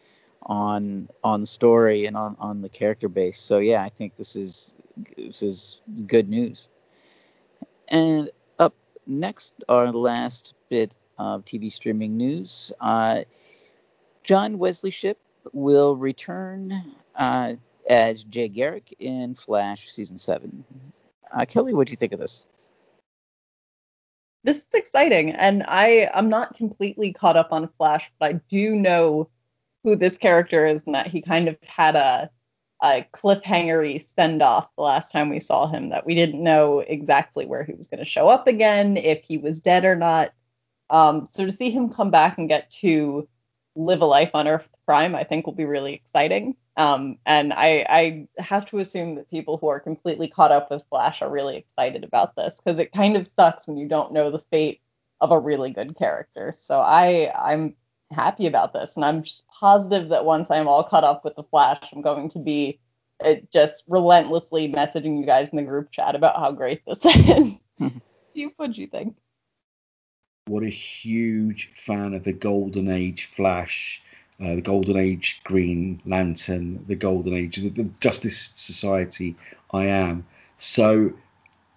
[0.42, 3.38] on on the story and on, on the character base.
[3.38, 4.74] So yeah, I think this is
[5.16, 6.68] this is good news.
[7.90, 8.74] And up
[9.06, 12.72] next, our last bit of TV streaming news.
[12.80, 13.22] Uh,
[14.22, 15.18] John Wesley Shipp
[15.52, 17.54] will return uh,
[17.88, 20.64] as Jay Garrick in Flash season seven.
[21.34, 22.46] Uh, Kelly, what do you think of this?
[24.44, 28.76] This is exciting, and I I'm not completely caught up on Flash, but I do
[28.76, 29.28] know
[29.82, 32.30] who this character is and that he kind of had a
[32.82, 37.44] a cliffhangery send off the last time we saw him that we didn't know exactly
[37.44, 40.32] where he was going to show up again, if he was dead or not.
[40.90, 43.28] Um, so to see him come back and get to
[43.74, 46.56] live a life on Earth Prime, I think will be really exciting.
[46.76, 50.84] Um, and I, I have to assume that people who are completely caught up with
[50.88, 54.30] Flash are really excited about this because it kind of sucks when you don't know
[54.30, 54.80] the fate
[55.20, 56.54] of a really good character.
[56.56, 57.74] So I, I'm
[58.10, 61.42] happy about this, and I'm just positive that once I'm all caught up with the
[61.44, 62.80] Flash, I'm going to be
[63.24, 67.58] uh, just relentlessly messaging you guys in the group chat about how great this is.
[68.30, 69.16] Steve, what do you think?
[70.46, 74.02] What a huge fan of the Golden Age Flash,
[74.40, 79.36] uh, the Golden Age Green Lantern, the Golden Age, the, the Justice Society
[79.72, 80.26] I am.
[80.56, 81.12] So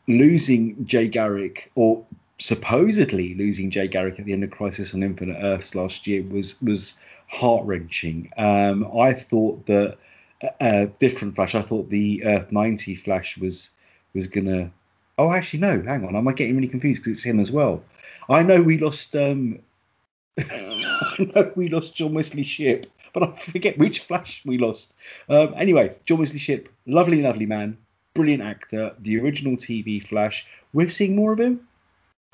[0.08, 2.06] losing Jay Garrick, or
[2.42, 6.60] supposedly losing Jay Garrick at the end of Crisis on Infinite Earths last year was
[6.62, 8.32] was heart wrenching.
[8.36, 9.98] Um, I thought that
[10.42, 11.54] a uh, different Flash.
[11.54, 13.72] I thought the Earth 90 Flash was
[14.16, 14.72] was gonna.
[15.20, 15.82] Oh, actually no.
[15.82, 17.84] Hang on, am I getting really confused because it's him as well?
[18.28, 19.16] I know we lost.
[19.16, 19.60] Um,
[20.40, 24.96] I know we lost John Wesley Shipp, but I forget which Flash we lost.
[25.30, 27.78] Um, anyway, John Wesley Shipp, lovely, lovely man,
[28.16, 28.96] brilliant actor.
[28.98, 30.48] The original TV Flash.
[30.74, 31.68] We're seeing more of him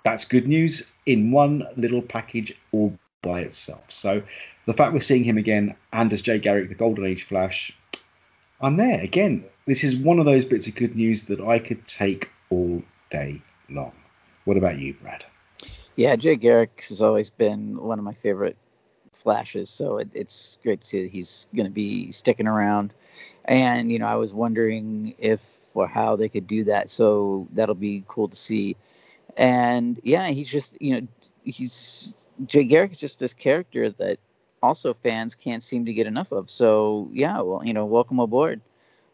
[0.03, 3.83] that's good news in one little package all by itself.
[3.89, 4.23] So
[4.65, 7.77] the fact we're seeing him again and as Jay Garrick, the Golden Age Flash,
[8.61, 9.01] I'm there.
[9.01, 12.81] Again, this is one of those bits of good news that I could take all
[13.09, 13.93] day long.
[14.45, 15.25] What about you, Brad?
[15.95, 18.55] Yeah, Jay Garrick has always been one of my favorite
[19.13, 22.93] flashes, so it, it's great to see that he's going to be sticking around.
[23.45, 27.75] And you know, I was wondering if or how they could do that, so that'll
[27.75, 28.77] be cool to see
[29.37, 31.07] and yeah, he's just you know
[31.43, 32.13] he's
[32.45, 34.19] Jay Garrick is just this character that
[34.61, 36.49] also fans can't seem to get enough of.
[36.49, 38.61] So yeah, well you know welcome aboard.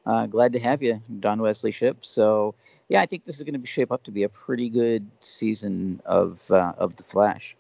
[0.05, 2.05] Uh, glad to have you, Don Wesley Shipp.
[2.05, 2.55] So
[2.89, 5.07] yeah, I think this is going to be shape up to be a pretty good
[5.21, 7.55] season of uh, of the Flash.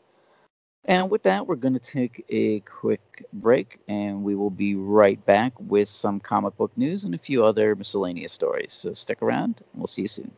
[0.85, 5.23] And with that, we're going to take a quick break, and we will be right
[5.25, 8.73] back with some comic book news and a few other miscellaneous stories.
[8.73, 10.31] So stick around, and we'll see you soon.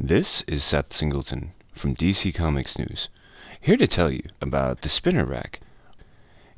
[0.00, 3.08] This is Seth Singleton from DC Comics News,
[3.60, 5.58] here to tell you about the Spinner Rack.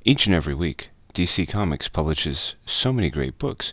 [0.05, 3.72] Each and every week, DC Comics publishes so many great books,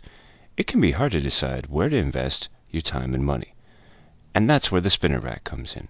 [0.56, 3.52] it can be hard to decide where to invest your time and money.
[4.34, 5.88] And that's where the Spinner Rack comes in.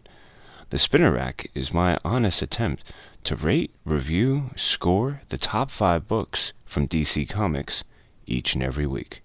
[0.70, 2.82] The Spinner Rack is my honest attempt
[3.22, 7.84] to rate, review, score the top five books from DC Comics
[8.26, 9.22] each and every week.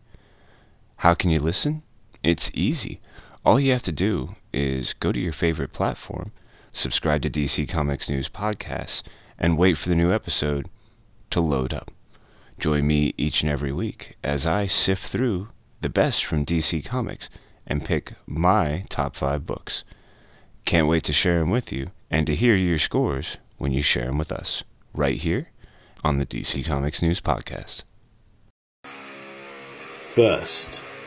[0.97, 1.81] How can you listen?
[2.21, 3.01] It's easy.
[3.45, 6.31] All you have to do is go to your favorite platform,
[6.71, 9.03] subscribe to DC Comics News Podcasts,
[9.37, 10.69] and wait for the new episode
[11.31, 11.91] to load up.
[12.57, 15.49] Join me each and every week as I sift through
[15.81, 17.29] the best from DC Comics
[17.67, 19.83] and pick my top five books.
[20.63, 24.05] Can't wait to share them with you and to hear your scores when you share
[24.05, 24.63] them with us,
[24.93, 25.49] right here
[26.01, 27.83] on the DC Comics News Podcast.
[30.13, 30.82] First,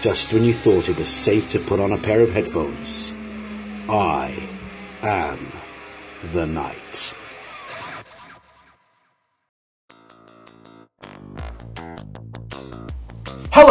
[0.00, 3.14] just when you thought it was safe to put on a pair of headphones.
[3.88, 4.48] I
[5.02, 5.52] am
[6.22, 6.85] the night.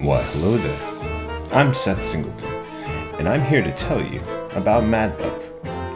[0.00, 1.52] Why, hello there.
[1.52, 2.48] I'm Seth Singleton,
[3.18, 4.18] and I'm here to tell you
[4.52, 5.42] about Mad Love,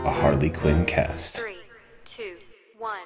[0.05, 1.39] a Harley Quinn cast.
[1.39, 1.57] Three,
[2.05, 2.37] two,
[2.77, 2.99] one.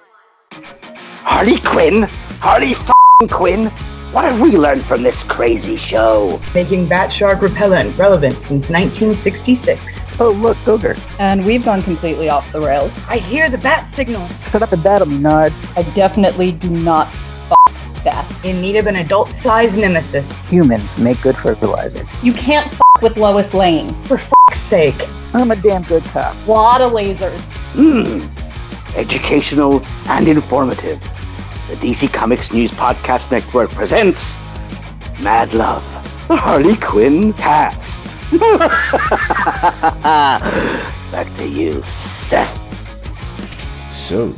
[0.51, 2.03] Harley Quinn?
[2.41, 3.67] Harley f***ing Quinn?
[4.11, 6.43] What have we learned from this crazy show?
[6.53, 9.81] making bat shark repellent relevant since 1966.
[10.19, 10.97] Oh, look, Ogre.
[11.21, 12.91] And we've gone completely off the rails.
[13.07, 14.29] I hear the bat signal.
[14.51, 15.55] Shut up and battle me, Nards.
[15.77, 17.07] I definitely do not
[18.07, 18.45] f.
[18.45, 20.31] In need of an adult-sized nemesis.
[20.49, 22.07] Humans make good fertilizer.
[22.23, 23.95] You can't f with Lois Lane.
[24.05, 25.09] For f***'s sake.
[25.35, 26.35] I'm a damn good cop.
[26.47, 27.41] Lot of lasers.
[27.73, 28.29] Mmm.
[28.97, 31.01] Educational and informative.
[31.69, 34.37] The DC Comics News Podcast Network presents
[35.21, 35.85] Mad Love,
[36.29, 38.05] the Harley Quinn cast.
[41.13, 42.59] Back to you, Seth.
[43.93, 44.35] So,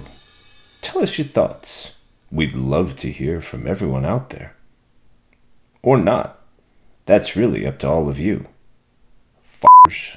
[0.80, 1.92] tell us your thoughts.
[2.32, 4.54] We'd love to hear from everyone out there.
[5.82, 6.38] Or not.
[7.04, 8.46] That's really up to all of you.
[9.60, 10.16] F***ers.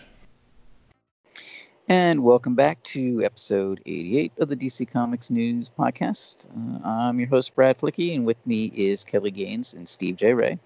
[1.87, 6.45] And welcome back to episode 88 of the DC Comics News Podcast.
[6.55, 10.33] Uh, I'm your host, Brad Filicky, and with me is Kelly Gaines and Steve J.
[10.33, 10.59] Ray.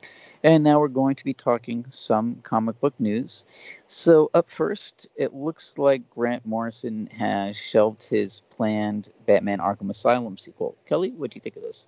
[0.44, 3.46] And now we're going to be talking some comic book news.
[3.88, 10.38] So, up first, it looks like Grant Morrison has shelved his planned Batman Arkham Asylum
[10.38, 10.76] sequel.
[10.86, 11.88] Kelly, what do you think of this?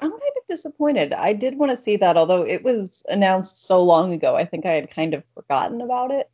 [0.00, 1.12] I'm kind of disappointed.
[1.12, 4.34] I did want to see that, although it was announced so long ago.
[4.34, 6.30] I think I had kind of forgotten about it.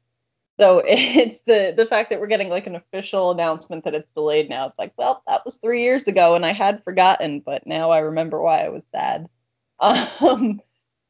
[0.58, 4.48] So it's the the fact that we're getting like an official announcement that it's delayed
[4.48, 4.66] now.
[4.66, 7.98] It's like, well, that was three years ago, and I had forgotten, but now I
[7.98, 9.28] remember why I was sad.
[10.20, 10.60] Um,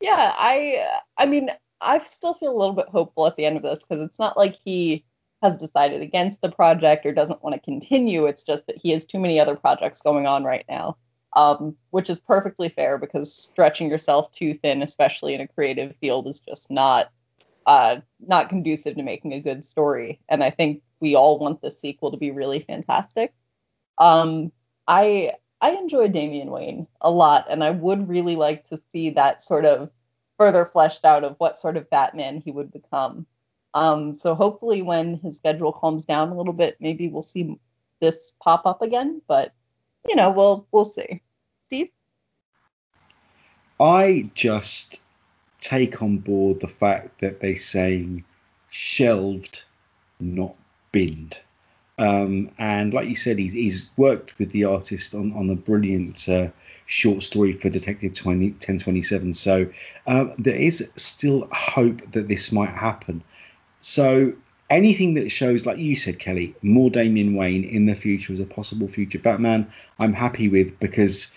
[0.01, 1.51] yeah, I I mean,
[1.81, 4.37] I still feel a little bit hopeful at the end of this because it's not
[4.37, 5.05] like he
[5.43, 8.27] has decided against the project or doesn't want to continue.
[8.27, 10.97] It's just that he has too many other projects going on right now,
[11.35, 16.27] um, which is perfectly fair because stretching yourself too thin, especially in a creative field,
[16.27, 17.11] is just not
[17.67, 20.21] uh, not conducive to making a good story.
[20.29, 23.35] And I think we all want the sequel to be really fantastic.
[23.99, 24.53] Um,
[24.87, 29.43] I I enjoy Damian Wayne a lot, and I would really like to see that
[29.43, 29.91] sort of
[30.39, 33.27] further fleshed out of what sort of Batman he would become.
[33.73, 37.59] Um, so hopefully, when his schedule calms down a little bit, maybe we'll see
[38.01, 39.23] this pop up again.
[39.27, 39.53] But
[40.07, 41.23] you know, we'll we'll see.
[41.65, 41.89] Steve.
[43.79, 45.01] I just
[45.61, 48.25] take on board the fact that they say
[48.71, 49.65] shelved,
[50.21, 50.55] not
[50.93, 51.39] binned.
[51.99, 56.29] Um, and like you said, he's, he's worked with the artist on, on a brilliant
[56.29, 56.49] uh,
[56.85, 59.35] short story for Detective 20, 1027.
[59.35, 59.69] So
[60.07, 63.23] uh, there is still hope that this might happen.
[63.81, 64.35] So
[64.69, 68.47] anything that shows, like you said, Kelly, more Damian Wayne in the future as a
[68.47, 71.35] possible future Batman, I'm happy with because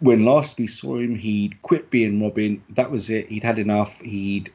[0.00, 2.62] when last we saw him, he'd quit being Robin.
[2.70, 3.28] That was it.
[3.28, 4.00] He'd had enough.
[4.00, 4.52] He'd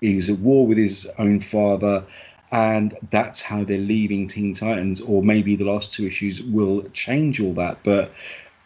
[0.00, 2.04] he was at war with his own father,
[2.50, 5.00] and that's how they're leaving Teen Titans.
[5.00, 7.82] Or maybe the last two issues will change all that.
[7.82, 8.12] But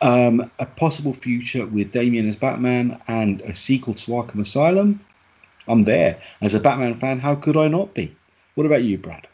[0.00, 5.00] um, a possible future with Damian as Batman and a sequel to Arkham Asylum,
[5.68, 6.20] I'm there.
[6.40, 8.16] As a Batman fan, how could I not be?
[8.54, 9.26] What about you, Brad?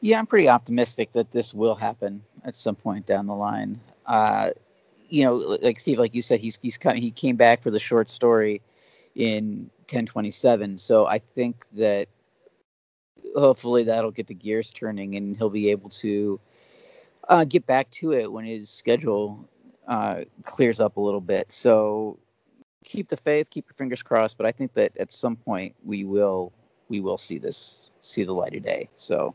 [0.00, 3.80] Yeah, I'm pretty optimistic that this will happen at some point down the line.
[4.04, 4.50] Uh,
[5.08, 8.08] you know, like Steve, like you said, he's he's he came back for the short
[8.08, 8.62] story
[9.14, 10.78] in 1027.
[10.78, 12.08] So I think that
[13.34, 16.40] hopefully that'll get the gears turning and he'll be able to
[17.28, 19.48] uh, get back to it when his schedule
[19.86, 21.50] uh, clears up a little bit.
[21.52, 22.18] So
[22.84, 24.36] keep the faith, keep your fingers crossed.
[24.36, 26.52] But I think that at some point we will
[26.88, 28.88] we will see this see the light of day.
[28.96, 29.34] So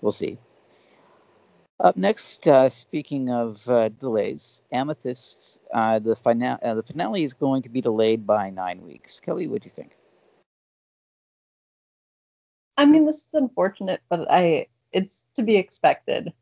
[0.00, 0.38] we'll see.
[1.80, 7.34] Up next, uh, speaking of uh, delays, Amethyst, uh, the, fina- uh, the finale is
[7.34, 9.18] going to be delayed by nine weeks.
[9.18, 9.96] Kelly, what do you think?
[12.76, 16.32] I mean, this is unfortunate, but I it's to be expected.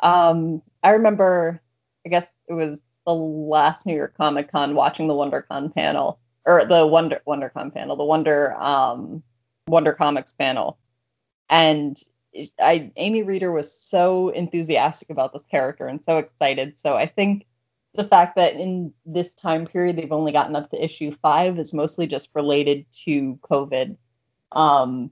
[0.00, 1.60] Um, I remember,
[2.04, 6.64] I guess it was the last New York Comic Con watching the WonderCon panel or
[6.64, 9.22] the Wonder WonderCon panel, the Wonder um,
[9.66, 10.78] Wonder Comics panel,
[11.48, 12.02] and
[12.58, 16.78] I Amy Reeder was so enthusiastic about this character and so excited.
[16.78, 17.46] So I think
[17.94, 21.72] the fact that in this time period they've only gotten up to issue five is
[21.72, 23.96] mostly just related to COVID.
[24.52, 25.10] Um,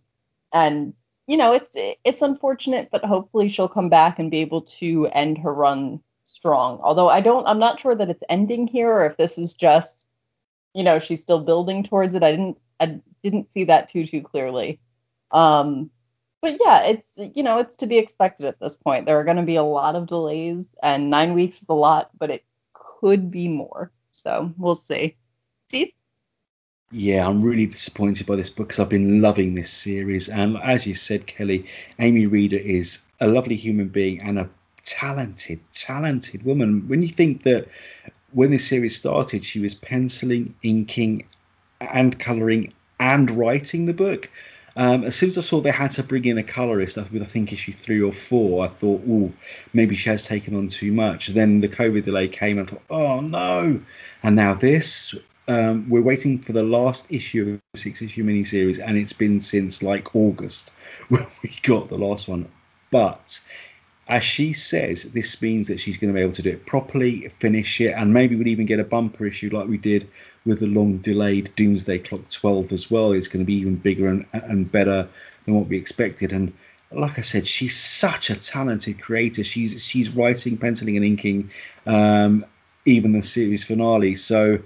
[0.52, 0.94] and
[1.26, 5.38] you know it's it's unfortunate, but hopefully she'll come back and be able to end
[5.38, 6.80] her run strong.
[6.82, 10.06] Although I don't, I'm not sure that it's ending here or if this is just,
[10.74, 12.22] you know, she's still building towards it.
[12.22, 14.80] I didn't I didn't see that too too clearly.
[15.30, 15.90] Um,
[16.40, 19.06] but yeah, it's you know it's to be expected at this point.
[19.06, 22.10] There are going to be a lot of delays, and nine weeks is a lot,
[22.18, 23.92] but it could be more.
[24.10, 25.16] So we'll see.
[25.68, 25.92] Steve?
[26.94, 30.28] Yeah, I'm really disappointed by this book because I've been loving this series.
[30.28, 31.64] And as you said, Kelly,
[31.98, 34.50] Amy Reeder is a lovely human being and a
[34.84, 36.88] talented, talented woman.
[36.88, 37.68] When you think that
[38.32, 41.24] when this series started, she was penciling, inking,
[41.80, 44.28] and colouring and writing the book.
[44.76, 47.26] Um, as soon as I saw they had to bring in a colorist with I
[47.26, 49.32] think issue three or four, I thought, oh,
[49.72, 51.28] maybe she has taken on too much.
[51.28, 53.80] Then the COVID delay came, and I thought, oh no.
[54.22, 55.14] And now this,
[55.48, 59.40] um, we're waiting for the last issue of a six issue miniseries, and it's been
[59.40, 60.70] since like August
[61.08, 62.48] when we got the last one.
[62.90, 63.40] But
[64.06, 67.28] as she says, this means that she's going to be able to do it properly,
[67.28, 70.08] finish it, and maybe we'll even get a bumper issue like we did
[70.44, 73.12] with the long delayed Doomsday Clock 12 as well.
[73.12, 75.08] It's going to be even bigger and, and better
[75.44, 76.32] than what we expected.
[76.32, 76.52] And
[76.90, 79.44] like I said, she's such a talented creator.
[79.44, 81.50] She's she's writing, penciling, and inking
[81.86, 82.44] um,
[82.84, 84.16] even the series finale.
[84.16, 84.58] So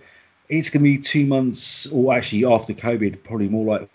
[0.48, 3.88] it's going to be two months, or actually after COVID, probably more like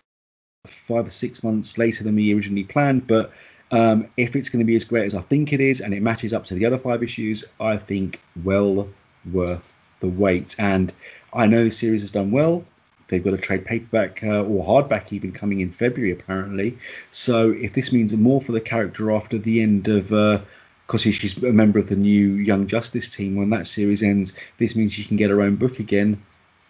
[0.66, 3.08] five or six months later than we originally planned.
[3.08, 3.32] But
[3.72, 6.02] um, if it's going to be as great as I think it is, and it
[6.02, 8.90] matches up to the other five issues, I think well
[9.32, 10.56] worth the wait.
[10.60, 10.94] And
[11.34, 12.66] I know the series has done well.
[13.08, 16.78] They've got a trade paperback uh, or hardback even coming in February apparently.
[17.12, 21.38] So if this means more for the character after the end of because uh, she's
[21.44, 23.36] a member of the new Young Justice team.
[23.36, 26.22] When that series ends, this means she can get her own book again.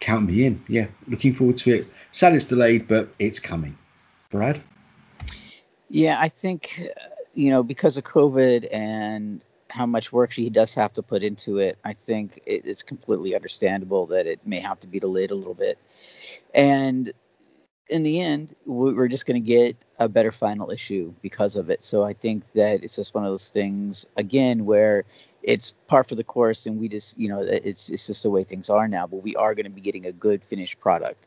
[0.02, 0.60] Count me in.
[0.66, 1.86] Yeah, looking forward to it.
[2.10, 3.78] Sad it's delayed, but it's coming.
[4.30, 4.60] Brad?
[5.88, 6.82] Yeah, I think
[7.34, 9.40] you know because of COVID and
[9.70, 13.36] how much work she does have to put into it, I think it, it's completely
[13.36, 15.78] understandable that it may have to be delayed a little bit.
[16.52, 17.12] And
[17.88, 21.84] in the end, we're just going to get a better final issue because of it.
[21.84, 25.04] So I think that it's just one of those things again where
[25.42, 28.44] it's par for the course, and we just you know it's it's just the way
[28.44, 29.06] things are now.
[29.06, 31.24] But we are going to be getting a good finished product.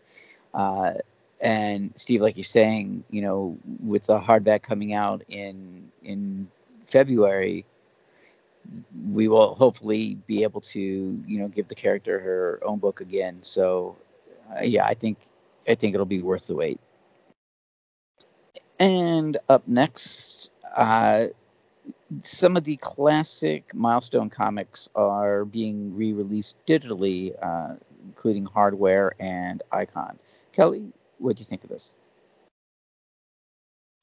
[0.54, 0.94] Uh,
[1.42, 6.50] and Steve, like you're saying, you know, with the hardback coming out in in
[6.88, 7.66] February,
[9.12, 13.40] we will hopefully be able to, you know, give the character her own book again.
[13.42, 13.98] So,
[14.58, 15.20] uh, yeah, I think
[15.68, 16.80] I think it'll be worth the wait.
[18.80, 21.28] And up next, uh,
[22.22, 30.20] some of the classic milestone comics are being re-released digitally, uh, including hardware and icon.
[30.52, 31.96] Kelly, what do you think of this?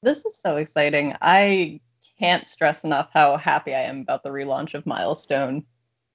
[0.01, 1.15] This is so exciting.
[1.21, 1.79] I
[2.19, 5.65] can't stress enough how happy I am about the relaunch of Milestone.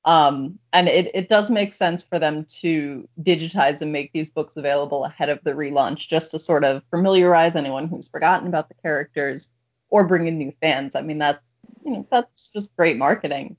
[0.04, 4.56] Um, and it, it does make sense for them to digitize and make these books
[4.56, 8.74] available ahead of the relaunch just to sort of familiarize anyone who's forgotten about the
[8.74, 9.48] characters
[9.90, 10.94] or bring in new fans.
[10.94, 11.50] I mean, that's
[11.84, 13.56] you know that's just great marketing.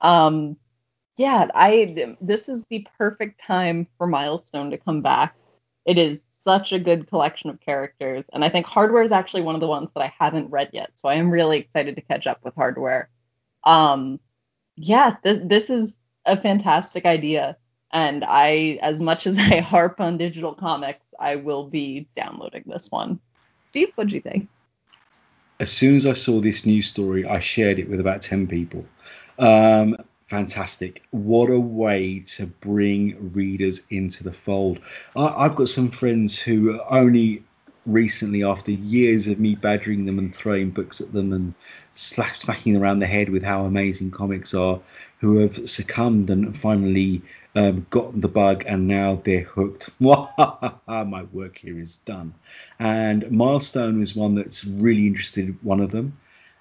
[0.00, 0.56] Um,
[1.16, 5.36] yeah, I this is the perfect time for Milestone to come back.
[5.84, 8.24] It is such a good collection of characters.
[8.32, 10.90] And I think Hardware is actually one of the ones that I haven't read yet.
[10.96, 13.10] So I am really excited to catch up with Hardware.
[13.64, 14.20] Um,
[14.76, 15.94] yeah, th- this is
[16.24, 17.56] a fantastic idea.
[17.92, 22.90] And I, as much as I harp on digital comics, I will be downloading this
[22.90, 23.20] one.
[23.72, 24.48] Deep, what do you think?
[25.60, 28.86] As soon as I saw this news story, I shared it with about 10 people.
[29.38, 31.02] Um, fantastic.
[31.10, 34.78] What a way to bring readers into the fold.
[35.14, 37.44] I, have got some friends who only
[37.84, 41.52] recently, after years of me badgering them and throwing books at them and
[41.92, 44.80] slap, smacking around the head with how amazing comics are,
[45.20, 47.22] who have succumbed and finally
[47.54, 49.90] um, got the bug and now they're hooked.
[50.00, 52.34] My work here is done.
[52.78, 56.16] And Milestone is one that's really interested one of them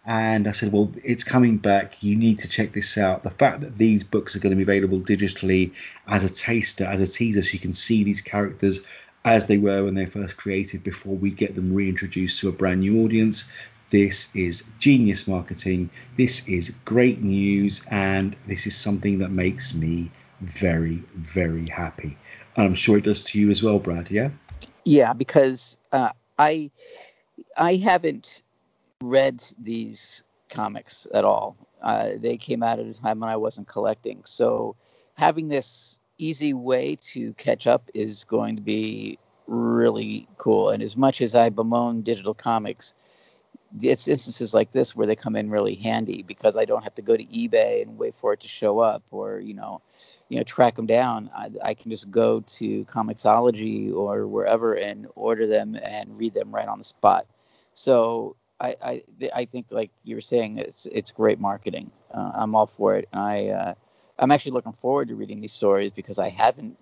[0.06, 2.02] and I said, well, it's coming back.
[2.02, 3.22] You need to check this out.
[3.22, 5.74] The fact that these books are going to be available digitally
[6.08, 8.86] as a taster, as a teaser, so you can see these characters
[9.26, 12.80] as they were when they first created before we get them reintroduced to a brand
[12.80, 13.52] new audience.
[13.90, 15.90] This is genius marketing.
[16.18, 20.12] This is great news, and this is something that makes me
[20.42, 22.18] very, very happy.
[22.56, 24.12] And I'm sure it does to you as well, Brad.
[24.12, 24.30] Yeah.
[24.86, 26.72] Yeah, because uh, I
[27.58, 28.44] I haven't
[29.02, 31.56] read these comics at all.
[31.82, 34.24] Uh, they came out at a time when I wasn't collecting.
[34.26, 34.76] So
[35.16, 40.70] having this easy way to catch up is going to be really cool.
[40.70, 42.94] And as much as I bemoan digital comics,
[43.82, 47.02] it's instances like this where they come in really handy because I don't have to
[47.02, 49.82] go to eBay and wait for it to show up or, you know,
[50.30, 55.08] you know track them down, I, I can just go to Comixology or wherever and
[55.16, 57.26] order them and read them right on the spot.
[57.74, 59.04] So I I,
[59.34, 61.92] I think like you were saying, it's it's great marketing.
[62.14, 63.10] Uh, I'm all for it.
[63.12, 63.74] I uh,
[64.18, 66.78] I'm actually looking forward to reading these stories because I haven't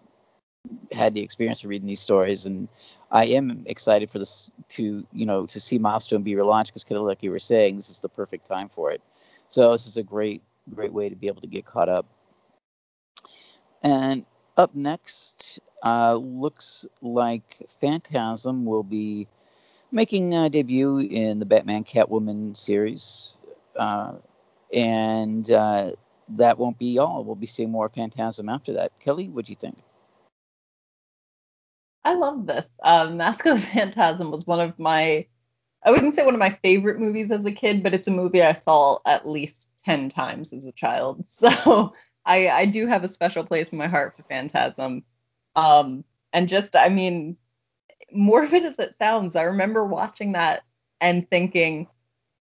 [0.91, 2.67] had the experience of reading these stories, and
[3.11, 6.97] I am excited for this to you know to see Milestone be relaunched because kind
[6.97, 9.01] of like you were saying, this is the perfect time for it.
[9.47, 10.41] So this is a great
[10.73, 12.05] great way to be able to get caught up.
[13.81, 14.25] And
[14.57, 19.27] up next, uh, looks like Phantasm will be
[19.91, 23.37] making a debut in the Batman Catwoman series.
[23.75, 24.15] Uh,
[24.73, 25.91] and uh,
[26.29, 27.23] that won't be all.
[27.23, 28.99] We'll be seeing more Phantasm after that.
[28.99, 29.77] Kelly, what do you think?
[32.07, 32.69] I love this.
[32.83, 35.27] Um, Mask of the Phantasm was one of my,
[35.83, 38.41] I wouldn't say one of my favorite movies as a kid, but it's a movie
[38.41, 41.25] I saw at least 10 times as a child.
[41.27, 41.93] So
[42.25, 45.03] I, I do have a special place in my heart for Phantasm.
[45.57, 47.35] Um, and just, I mean,
[48.13, 50.63] morbid as it sounds, I remember watching that
[51.01, 51.87] and thinking,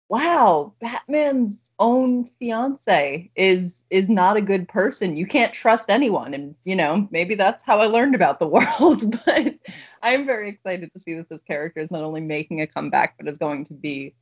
[0.09, 5.17] wow, Batman's own fiance is is not a good person.
[5.17, 6.35] You can't trust anyone.
[6.35, 9.19] And you know, maybe that's how I learned about the world.
[9.27, 9.55] but
[10.03, 13.29] I'm very excited to see that this character is not only making a comeback, but
[13.29, 14.15] is going to be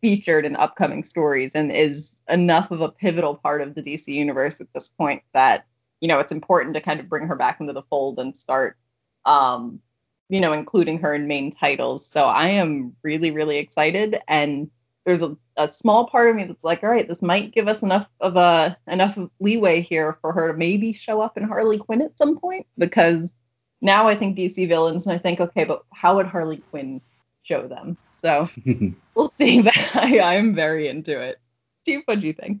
[0.00, 4.60] featured in upcoming stories and is enough of a pivotal part of the DC universe
[4.60, 5.66] at this point that
[6.00, 8.76] you know it's important to kind of bring her back into the fold and start
[9.24, 9.80] um
[10.28, 14.70] you know including her in main titles so i am really really excited and
[15.06, 17.82] there's a, a small part of me that's like, all right, this might give us
[17.82, 22.02] enough of a enough leeway here for her to maybe show up in Harley Quinn
[22.02, 23.32] at some point because
[23.80, 27.00] now I think DC villains and I think, okay, but how would Harley Quinn
[27.44, 27.96] show them?
[28.16, 28.48] So
[29.14, 29.62] we'll see.
[29.62, 31.38] But I, I'm very into it.
[31.82, 32.60] Steve, what do you think?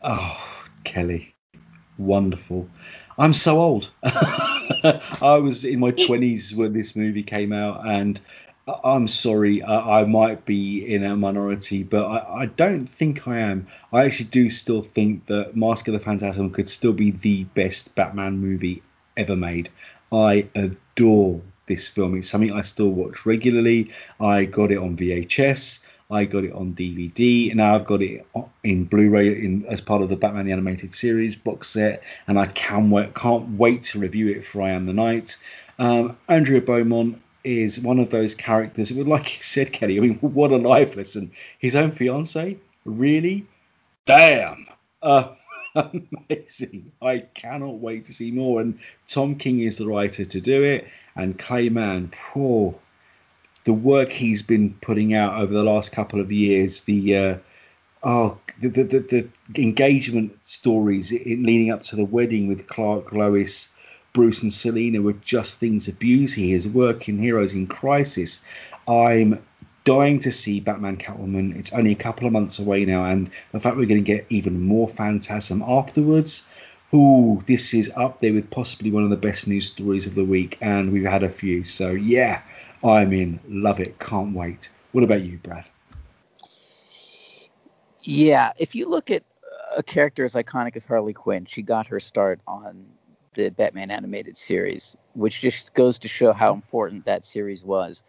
[0.00, 0.42] Oh,
[0.84, 1.34] Kelly,
[1.98, 2.66] wonderful.
[3.18, 3.90] I'm so old.
[4.02, 8.18] I was in my 20s when this movie came out, and
[8.66, 13.40] I'm sorry, I, I, might be in a minority, but I, I, don't think I
[13.40, 13.66] am.
[13.92, 17.96] I actually do still think that Mask of the Phantasm could still be the best
[17.96, 18.82] Batman movie
[19.16, 19.68] ever made.
[20.12, 22.16] I adore this film.
[22.16, 23.90] It's something I still watch regularly.
[24.20, 25.84] I got it on VHS.
[26.08, 28.26] I got it on DVD, and now I've got it
[28.62, 32.46] in Blu-ray in as part of the Batman the Animated Series box set, and I
[32.46, 35.38] can wait, can't wait to review it for I Am the Night.
[35.78, 38.92] Um, Andrea Beaumont is one of those characters.
[39.12, 39.98] Like you said, Kelly.
[39.98, 41.32] I mean, what a life lesson.
[41.58, 43.46] His own fiance, really?
[44.06, 44.66] Damn.
[45.02, 45.34] Uh,
[45.74, 46.92] amazing.
[47.00, 48.60] I cannot wait to see more.
[48.60, 50.88] And Tom King is the writer to do it.
[51.16, 52.74] And Clay Mann, poor.
[53.64, 57.36] The work he's been putting out over the last couple of years, the uh,
[58.02, 63.71] oh, the, the, the, the engagement stories leading up to the wedding with Clark Lois
[64.12, 66.32] Bruce and Selina were just things abuse.
[66.32, 68.44] He is working Heroes in Crisis.
[68.86, 69.42] I'm
[69.84, 71.56] dying to see Batman Catwoman.
[71.56, 74.26] It's only a couple of months away now, and the fact we're going to get
[74.28, 76.46] even more Phantasm afterwards.
[76.94, 80.24] Ooh, this is up there with possibly one of the best news stories of the
[80.24, 81.64] week, and we've had a few.
[81.64, 82.42] So yeah,
[82.84, 83.40] I'm in.
[83.48, 83.98] Love it.
[83.98, 84.68] Can't wait.
[84.92, 85.68] What about you, Brad?
[88.02, 89.22] Yeah, if you look at
[89.74, 92.84] a character as iconic as Harley Quinn, she got her start on
[93.34, 98.04] the Batman animated series, which just goes to show how important that series was.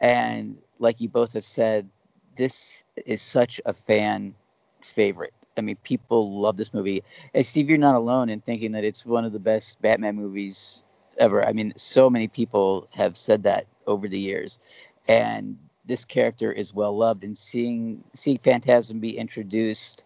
[0.00, 1.88] And like you both have said,
[2.36, 4.34] this is such a fan
[4.80, 5.34] favorite.
[5.56, 7.02] I mean, people love this movie.
[7.34, 10.82] And Steve, you're not alone in thinking that it's one of the best Batman movies
[11.18, 11.44] ever.
[11.44, 14.58] I mean, so many people have said that over the years.
[15.06, 17.24] And this character is well loved.
[17.24, 20.04] And seeing seeing Phantasm be introduced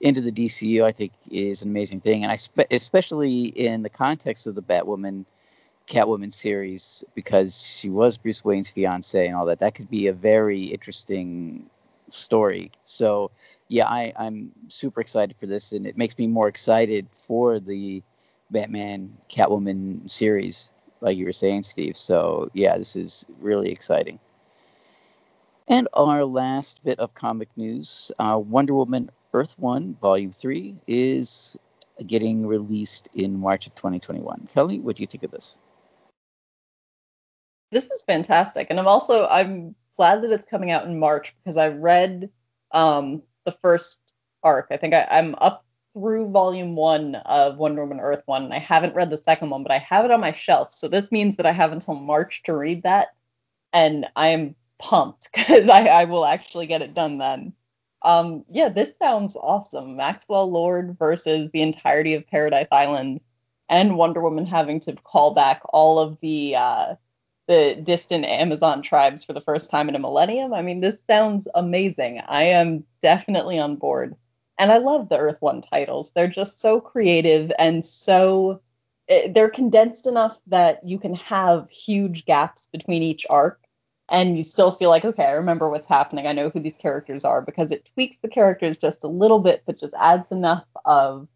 [0.00, 3.88] into the DCU, I think is an amazing thing, and I spe- especially in the
[3.88, 5.24] context of the Batwoman,
[5.88, 9.60] Catwoman series, because she was Bruce Wayne's fiance and all that.
[9.60, 11.70] That could be a very interesting
[12.10, 12.72] story.
[12.84, 13.30] So
[13.68, 18.02] yeah, I, I'm super excited for this, and it makes me more excited for the
[18.50, 21.96] Batman Catwoman series, like you were saying, Steve.
[21.96, 24.18] So yeah, this is really exciting.
[25.66, 31.56] And our last bit of comic news uh, Wonder Woman Earth One, Volume 3, is
[32.06, 34.46] getting released in March of 2021.
[34.48, 35.58] Kelly, what do you think of this?
[37.70, 38.68] This is fantastic.
[38.70, 42.30] And I'm also, I'm glad that it's coming out in March because I read
[42.72, 44.68] um, the first arc.
[44.70, 45.64] I think I, I'm up
[45.94, 49.62] through volume one of Wonder Woman Earth One, and I haven't read the second one,
[49.62, 50.72] but I have it on my shelf.
[50.72, 53.08] So this means that I have until March to read that,
[53.72, 57.52] and I am pumped because I, I will actually get it done then.
[58.04, 59.96] Um, yeah, this sounds awesome.
[59.96, 63.20] Maxwell Lord versus the entirety of Paradise Island,
[63.68, 66.94] and Wonder Woman having to call back all of the uh,
[67.46, 70.54] the distant Amazon tribes for the first time in a millennium.
[70.54, 72.20] I mean, this sounds amazing.
[72.26, 74.16] I am definitely on board.
[74.58, 76.12] And I love the Earth One titles.
[76.12, 78.60] They're just so creative and so
[79.08, 83.60] eh, they're condensed enough that you can have huge gaps between each arc
[84.08, 86.26] and you still feel like, okay, I remember what's happening.
[86.26, 89.62] I know who these characters are because it tweaks the characters just a little bit,
[89.66, 91.28] but just adds enough of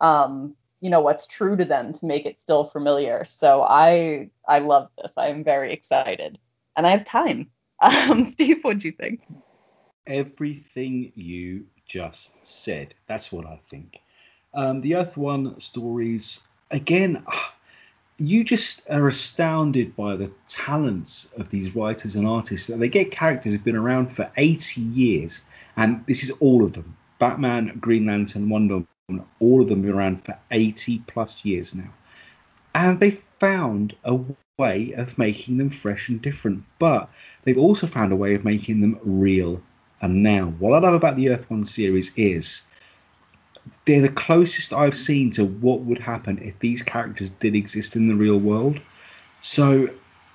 [0.00, 3.24] um, you know, what's true to them to make it still familiar.
[3.24, 5.12] So I I love this.
[5.16, 6.38] I am very excited.
[6.76, 7.50] And I have time.
[7.82, 9.22] Um, Steve, what do you think?
[10.06, 12.94] Everything you just said.
[13.06, 14.02] That's what I think.
[14.52, 17.24] Um, the Earth One stories, again,
[18.20, 22.66] you just are astounded by the talents of these writers and artists.
[22.66, 25.42] That they get characters who've been around for 80 years,
[25.76, 29.92] and this is all of them Batman, Green Lantern, Wonder Woman, all of them been
[29.92, 31.92] around for 80 plus years now.
[32.74, 34.20] And they found a
[34.58, 37.10] way of making them fresh and different, but
[37.44, 39.62] they've also found a way of making them real
[40.00, 40.46] and now.
[40.58, 42.66] What I love about the Earth One series is
[43.84, 48.08] they're the closest I've seen to what would happen if these characters did exist in
[48.08, 48.80] the real world.
[49.40, 49.88] So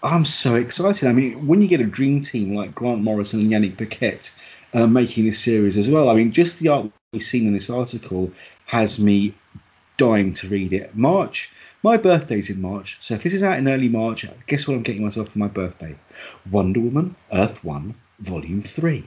[0.04, 1.08] I'm so excited.
[1.08, 4.34] I mean, when you get a dream team like Grant Morrison and Yannick Paquette
[4.74, 7.70] uh, making this series as well, I mean, just the art we've seen in this
[7.70, 8.32] article
[8.66, 9.34] has me
[9.98, 10.96] dying to read it.
[10.96, 14.76] March, my birthday's in March, so if this is out in early March, guess what
[14.76, 15.96] I'm getting myself for my birthday?
[16.52, 19.06] Wonder Woman Earth 1 Volume 3.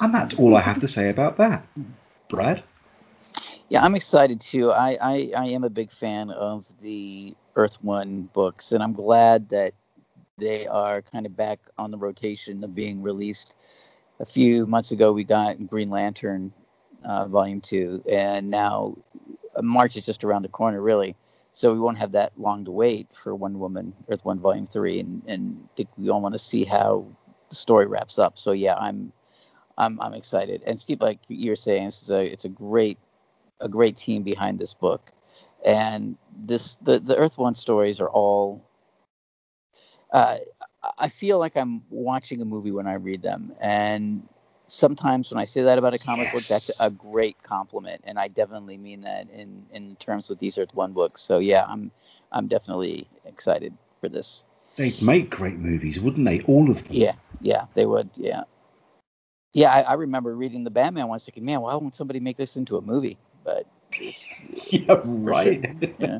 [0.00, 1.66] And that's all I have to say about that.
[2.28, 2.62] Brad?
[3.70, 4.72] Yeah, I'm excited too.
[4.72, 9.50] I, I, I am a big fan of the Earth One books, and I'm glad
[9.50, 9.74] that
[10.38, 13.54] they are kind of back on the rotation of being released.
[14.20, 16.52] A few months ago, we got Green Lantern
[17.04, 18.96] uh, Volume Two, and now
[19.56, 21.16] uh, March is just around the corner, really.
[21.52, 25.00] So we won't have that long to wait for One Woman Earth One Volume Three,
[25.00, 27.06] and and I think we all want to see how
[27.50, 28.38] the story wraps up.
[28.38, 29.12] So yeah, I'm
[29.78, 30.62] I'm I'm excited.
[30.66, 32.98] And Steve, like you're saying, this is a it's a great
[33.60, 35.12] a great team behind this book,
[35.64, 38.62] and this the the Earth One stories are all.
[40.12, 40.38] Uh,
[40.98, 44.26] I feel like I'm watching a movie when I read them, and
[44.70, 46.32] sometimes when I say that about a comic yes.
[46.32, 50.58] book, that's a great compliment, and I definitely mean that in in terms with these
[50.58, 51.20] Earth One books.
[51.20, 51.90] So yeah, I'm
[52.32, 54.44] I'm definitely excited for this.
[54.76, 56.40] They'd make great movies, wouldn't they?
[56.42, 56.96] All of them.
[56.96, 58.08] Yeah, yeah, they would.
[58.16, 58.42] Yeah,
[59.52, 59.72] yeah.
[59.72, 62.76] I, I remember reading the Batman one, thinking, man, why won't somebody make this into
[62.76, 63.18] a movie?
[63.44, 63.66] But
[64.70, 65.64] yeah, right.
[65.64, 66.18] Sure, yeah.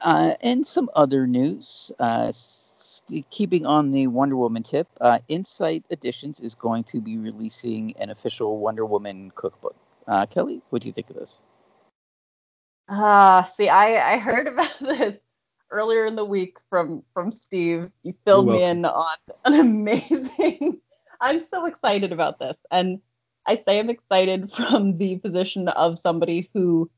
[0.00, 1.90] Uh, and some other news.
[1.98, 7.16] Uh, st- keeping on the Wonder Woman tip, uh, Insight Editions is going to be
[7.16, 9.76] releasing an official Wonder Woman cookbook.
[10.06, 11.40] Uh, Kelly, what do you think of this?
[12.88, 15.18] Ah, see, I, I heard about this
[15.70, 17.90] earlier in the week from from Steve.
[18.02, 20.80] You filled me in on an amazing.
[21.20, 23.00] I'm so excited about this, and
[23.46, 26.90] I say I'm excited from the position of somebody who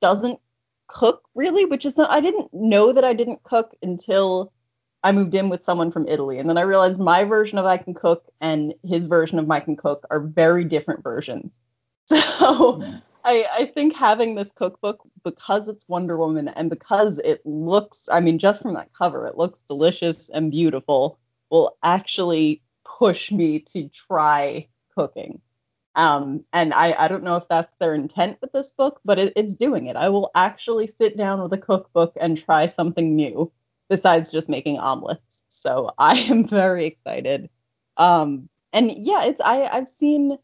[0.00, 0.40] doesn't
[0.86, 4.52] cook really, which is not, I didn't know that I didn't cook until
[5.02, 6.38] I moved in with someone from Italy.
[6.38, 9.60] And then I realized my version of I can cook and his version of I
[9.60, 11.60] can cook are very different versions.
[12.38, 12.82] So
[13.24, 18.20] I, I think having this cookbook, because it's Wonder Woman and because it looks, I
[18.20, 21.18] mean, just from that cover, it looks delicious and beautiful,
[21.50, 24.66] will actually push me to try
[24.96, 25.40] cooking.
[25.96, 29.32] Um, and I, I don't know if that's their intent with this book, but it,
[29.36, 29.96] it's doing it.
[29.96, 33.50] I will actually sit down with a cookbook and try something new
[33.88, 35.42] besides just making omelets.
[35.48, 37.50] So I am very excited.
[37.96, 40.38] Um, and yeah, it's I, I've seen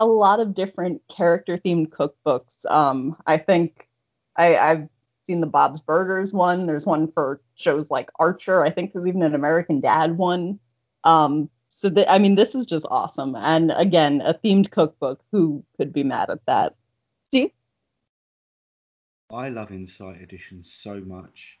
[0.00, 2.66] a lot of different character themed cookbooks.
[2.70, 3.88] Um, I think
[4.36, 4.88] I, I've
[5.24, 6.66] seen the Bob's Burgers one.
[6.66, 8.64] There's one for shows like Archer.
[8.64, 10.58] I think there's even an American Dad one.
[11.04, 13.36] Um, so I mean, this is just awesome.
[13.36, 15.20] And again, a themed cookbook.
[15.30, 16.74] Who could be mad at that?
[17.26, 17.52] Steve?
[19.30, 21.60] I love Insight Editions so much.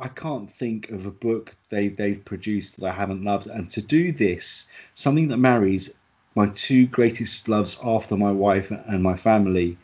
[0.00, 3.46] I can't think of a book they they've produced that I haven't loved.
[3.46, 5.96] And to do this, something that marries
[6.34, 9.78] my two greatest loves after my wife and my family,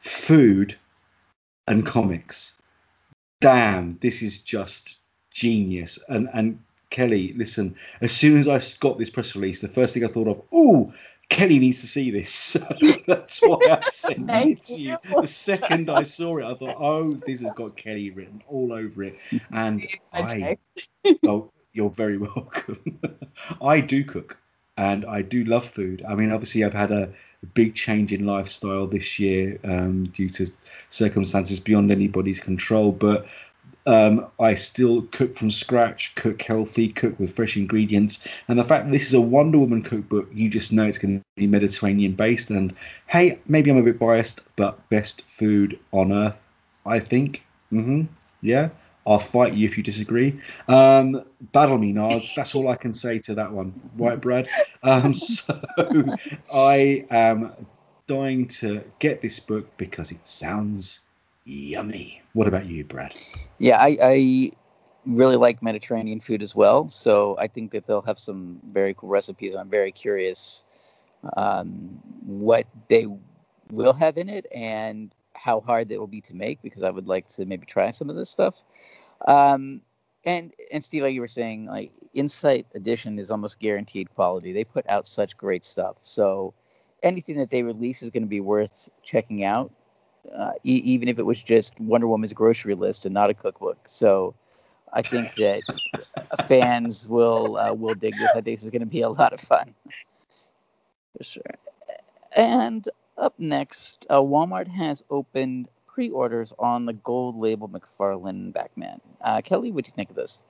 [0.00, 0.76] food
[1.66, 2.60] and comics.
[3.40, 4.98] Damn, this is just
[5.30, 5.98] genius.
[6.06, 6.58] And and
[6.94, 10.28] Kelly, listen, as soon as I got this press release, the first thing I thought
[10.28, 10.92] of, ooh,
[11.28, 12.56] Kelly needs to see this.
[13.08, 14.96] That's why I sent it to you.
[15.20, 19.02] The second I saw it, I thought, oh, this has got Kelly written all over
[19.02, 19.14] it.
[19.50, 20.58] And I,
[21.26, 23.00] oh, you're very welcome.
[23.60, 24.38] I do cook.
[24.76, 26.04] and I do love food.
[26.08, 27.12] I mean, obviously, I've had a
[27.54, 30.48] big change in lifestyle this year um, due to
[30.90, 33.26] circumstances beyond anybody's control, but
[33.86, 38.26] um, I still cook from scratch, cook healthy, cook with fresh ingredients.
[38.48, 41.20] And the fact that this is a Wonder Woman cookbook, you just know it's going
[41.20, 42.50] to be Mediterranean based.
[42.50, 42.74] And
[43.06, 46.40] hey, maybe I'm a bit biased, but best food on earth,
[46.86, 47.44] I think.
[47.72, 48.02] Mm-hmm.
[48.40, 48.70] Yeah.
[49.06, 50.40] I'll fight you if you disagree.
[50.66, 52.34] Um, battle me, Nards.
[52.34, 53.78] That's all I can say to that one.
[53.98, 54.48] Right, Brad?
[54.82, 55.60] Um, so
[56.52, 57.52] I am
[58.06, 61.00] dying to get this book because it sounds
[61.44, 62.22] yummy.
[62.32, 63.14] What about you, Brad?
[63.58, 64.50] Yeah, I, I
[65.06, 66.88] really like Mediterranean food as well.
[66.88, 69.54] So I think that they'll have some very cool recipes.
[69.54, 70.64] I'm very curious
[71.36, 73.06] um, what they
[73.70, 77.06] will have in it and how hard it will be to make because I would
[77.06, 78.62] like to maybe try some of this stuff.
[79.26, 79.82] Um,
[80.24, 84.52] and and Steve, like you were saying, like Insight Edition is almost guaranteed quality.
[84.52, 85.96] They put out such great stuff.
[86.00, 86.54] So
[87.02, 89.72] anything that they release is going to be worth checking out,
[90.32, 93.88] uh, e- even if it was just Wonder Woman's grocery list and not a cookbook.
[93.88, 94.34] So
[94.92, 95.62] I think that
[96.46, 98.30] fans will uh, will dig this.
[98.30, 99.74] I think this is going to be a lot of fun
[101.16, 101.42] for sure.
[102.36, 109.00] And up next, uh, Walmart has opened pre-orders on the gold label McFarlane Batman.
[109.20, 110.42] Uh, Kelly, what do you think of this?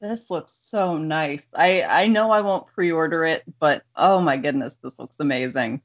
[0.00, 1.48] This looks so nice.
[1.52, 5.82] I I know I won't pre-order it, but oh my goodness, this looks amazing.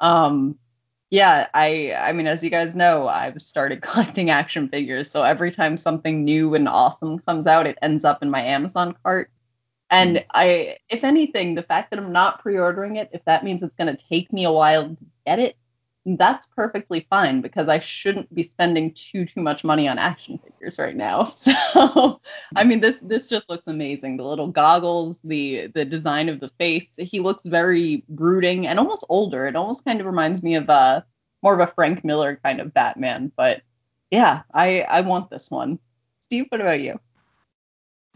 [0.00, 0.56] Um,
[1.10, 5.50] yeah, I I mean, as you guys know, I've started collecting action figures, so every
[5.50, 9.30] time something new and awesome comes out, it ends up in my Amazon cart.
[9.88, 10.24] And hmm.
[10.30, 13.94] I, if anything, the fact that I'm not pre-ordering it, if that means it's going
[13.94, 15.56] to take me a while to get it,
[16.06, 20.78] that's perfectly fine because I shouldn't be spending too too much money on action figures
[20.78, 21.24] right now.
[21.76, 22.20] So,
[22.54, 24.16] I mean, this this just looks amazing.
[24.16, 26.94] The little goggles, the the design of the face.
[26.96, 29.46] He looks very brooding and almost older.
[29.46, 31.04] It almost kind of reminds me of a
[31.42, 33.32] more of a Frank Miller kind of Batman.
[33.36, 33.62] But
[34.10, 35.78] yeah, I I want this one.
[36.20, 37.00] Steve, what about you?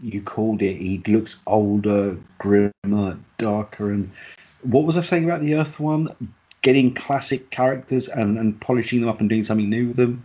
[0.01, 0.76] You called it.
[0.76, 4.11] He looks older, grimmer, darker, and
[4.62, 6.14] what was I saying about the Earth one?
[6.62, 10.24] Getting classic characters and, and polishing them up and doing something new with them.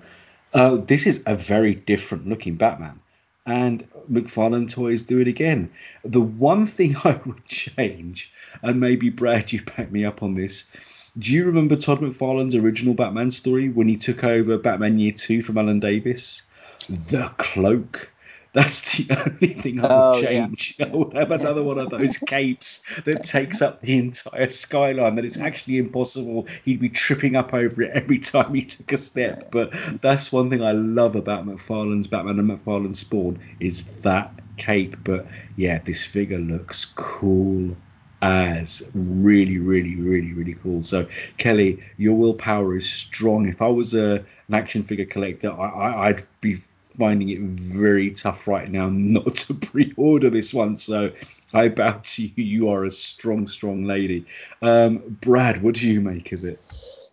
[0.54, 3.00] Uh, this is a very different looking Batman.
[3.46, 5.72] And McFarlane Toys do it again.
[6.04, 8.32] The one thing I would change,
[8.62, 10.72] and maybe Brad, you back me up on this.
[11.18, 15.42] Do you remember Todd McFarlane's original Batman story when he took over Batman Year Two
[15.42, 16.44] from Alan Davis?
[16.88, 18.12] The cloak
[18.56, 20.48] that's the only thing I would Oh, yeah.
[20.48, 20.78] change.
[20.82, 25.16] I would have another one of those capes that takes up the entire skyline.
[25.16, 26.48] That it's actually impossible.
[26.64, 29.52] He'd be tripping up over it every time he took a step.
[29.52, 34.98] But that's one thing I love about McFarlane's Batman and McFarlane's Spawn is that cape.
[35.04, 37.78] But yeah, this figure looks cool
[38.22, 40.84] as really, really, really, really cool.
[40.84, 43.48] So Kelly, your willpower is strong.
[43.48, 46.58] If I was a an action figure collector, I, I, I'd be
[46.98, 50.76] finding it very tough right now not to pre-order this one.
[50.78, 51.12] So
[51.54, 52.44] I bow to you.
[52.44, 54.26] You are a strong, strong lady.
[54.62, 56.60] Um, Brad, what do you make of it?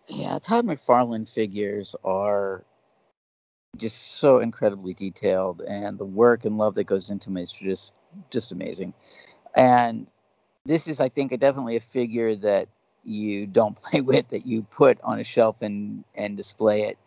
[0.08, 2.64] Yeah, Todd McFarlane figures are
[3.76, 7.94] just so incredibly detailed, and the work and love that goes into them is just
[8.30, 8.92] just amazing.
[9.54, 10.10] And
[10.64, 12.68] this is, I think, definitely a figure that
[13.04, 16.98] you don't play with, that you put on a shelf and and display it.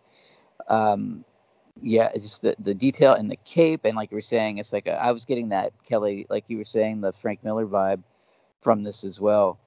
[0.67, 1.23] Um,
[1.81, 4.73] yeah, it's just the, the detail and the cape, and like you were saying, it's
[4.73, 8.01] like a, I was getting that Kelly, like you were saying, the Frank Miller vibe
[8.61, 9.59] from this as well.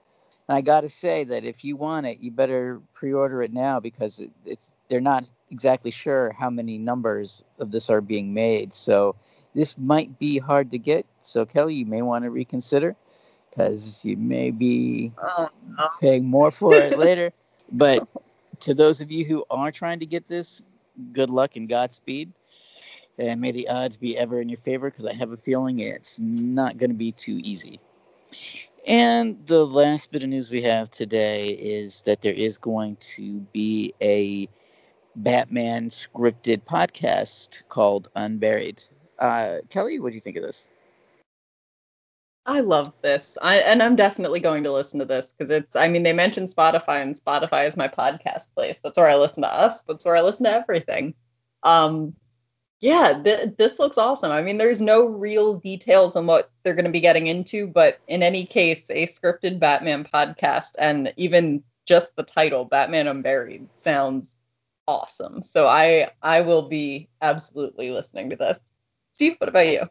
[0.49, 3.81] And I got to say that if you want it, you better pre-order it now
[3.81, 8.73] because it, it's they're not exactly sure how many numbers of this are being made.
[8.73, 9.15] So
[9.55, 11.07] this might be hard to get.
[11.21, 12.97] So Kelly, you may want to reconsider
[13.51, 15.89] because you may be Oh no.
[16.01, 17.33] paying more for it later.
[17.71, 18.07] But
[18.61, 20.63] to those of you who are trying to get this,
[21.13, 22.33] good luck and Godspeed.
[23.19, 26.19] And may the odds be ever in your favor because I have a feeling it's
[26.21, 27.81] not going to be too easy.
[28.87, 33.41] And the last bit of news we have today is that there is going to
[33.53, 34.49] be a
[35.17, 38.83] Batman scripted podcast called Unburied.
[39.19, 40.69] Uh, Kelly, what do you think of this?
[42.49, 43.37] I love this.
[43.43, 46.49] I and I'm definitely going to listen to this because it's I mean they mentioned
[46.49, 48.81] Spotify and Spotify is my podcast place.
[48.83, 49.83] That's where I listen to us.
[49.83, 51.15] That's where I listen to everything.
[51.63, 52.15] Um
[52.81, 54.33] yeah, th- this looks awesome.
[54.33, 58.01] I mean there's no real details on what they're going to be getting into, but
[58.09, 64.37] in any case a scripted Batman podcast and even just the title Batman Unburied sounds
[64.87, 65.43] awesome.
[65.43, 68.59] So I I will be absolutely listening to this.
[69.13, 69.83] Steve, what about you?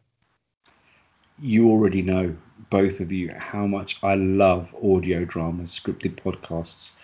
[1.39, 2.35] You already know
[2.69, 6.95] both of you how much I love audio dramas, scripted podcasts.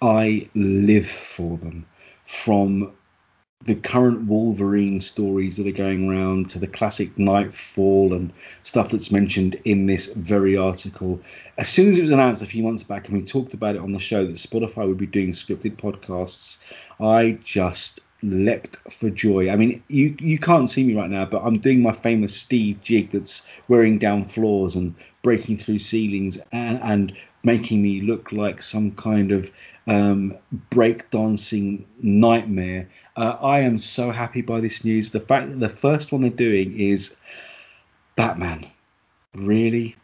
[0.00, 1.86] I live for them.
[2.24, 2.92] From
[3.64, 9.12] the current Wolverine stories that are going around to the classic Knightfall and stuff that's
[9.12, 11.20] mentioned in this very article.
[11.58, 13.82] As soon as it was announced a few months back and we talked about it
[13.82, 16.56] on the show that Spotify would be doing scripted podcasts,
[16.98, 19.50] I just leapt for joy.
[19.50, 22.80] I mean, you you can't see me right now, but I'm doing my famous Steve
[22.82, 28.60] jig that's wearing down floors and breaking through ceilings and, and making me look like
[28.60, 29.50] some kind of
[29.86, 30.36] um,
[30.70, 32.88] breakdancing nightmare.
[33.16, 35.10] Uh, I am so happy by this news.
[35.10, 37.16] The fact that the first one they're doing is
[38.16, 38.66] Batman.
[39.34, 39.96] Really?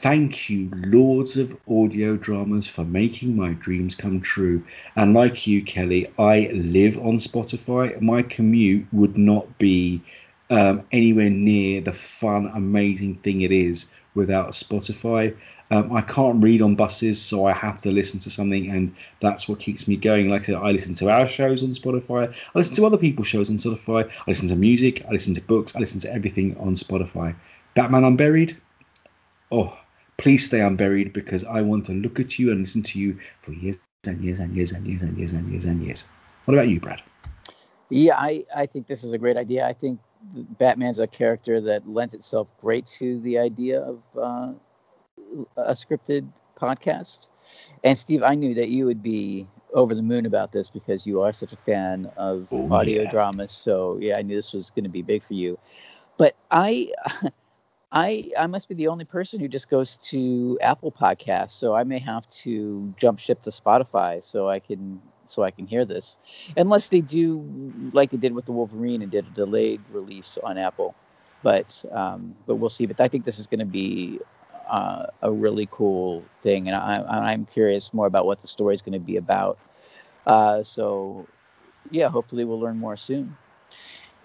[0.00, 4.64] Thank you, Lords of Audio Dramas, for making my dreams come true.
[4.96, 8.00] And like you, Kelly, I live on Spotify.
[8.00, 10.00] My commute would not be
[10.48, 15.36] um, anywhere near the fun, amazing thing it is without Spotify.
[15.70, 19.50] Um, I can't read on buses, so I have to listen to something, and that's
[19.50, 20.30] what keeps me going.
[20.30, 22.34] Like I said, I listen to our shows on Spotify.
[22.54, 24.10] I listen to other people's shows on Spotify.
[24.10, 25.04] I listen to music.
[25.06, 25.76] I listen to books.
[25.76, 27.34] I listen to everything on Spotify.
[27.74, 28.56] Batman Unburied.
[29.52, 29.76] Oh,
[30.20, 33.52] please stay unburied because I want to look at you and listen to you for
[33.52, 36.08] years and years and years and years and years and years and years.
[36.44, 37.02] What about you, Brad?
[37.88, 39.66] Yeah, I, I think this is a great idea.
[39.66, 39.98] I think
[40.58, 44.52] Batman's a character that lends itself great to the idea of uh,
[45.56, 47.28] a scripted podcast.
[47.82, 51.22] And Steve, I knew that you would be over the moon about this because you
[51.22, 53.10] are such a fan of Oh, audio yeah.
[53.10, 53.52] dramas.
[53.52, 55.58] So yeah, I knew this was going to be big for you.
[56.18, 56.92] But I,
[57.92, 61.52] I, I must be the only person who just goes to Apple Podcasts.
[61.52, 65.64] So I may have to jump ship to Spotify so I can so I can
[65.66, 66.18] hear this,
[66.56, 70.58] unless they do like they did with the Wolverine and did a delayed release on
[70.58, 70.94] Apple.
[71.42, 72.86] But um, but we'll see.
[72.86, 74.20] But I think this is going to be
[74.68, 78.82] uh, a really cool thing, and I, I'm curious more about what the story is
[78.82, 79.58] going to be about.
[80.26, 81.26] Uh, so
[81.90, 83.36] yeah, hopefully we'll learn more soon.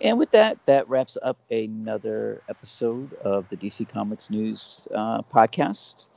[0.01, 6.07] And with that, that wraps up another episode of the DC Comics News uh, podcast.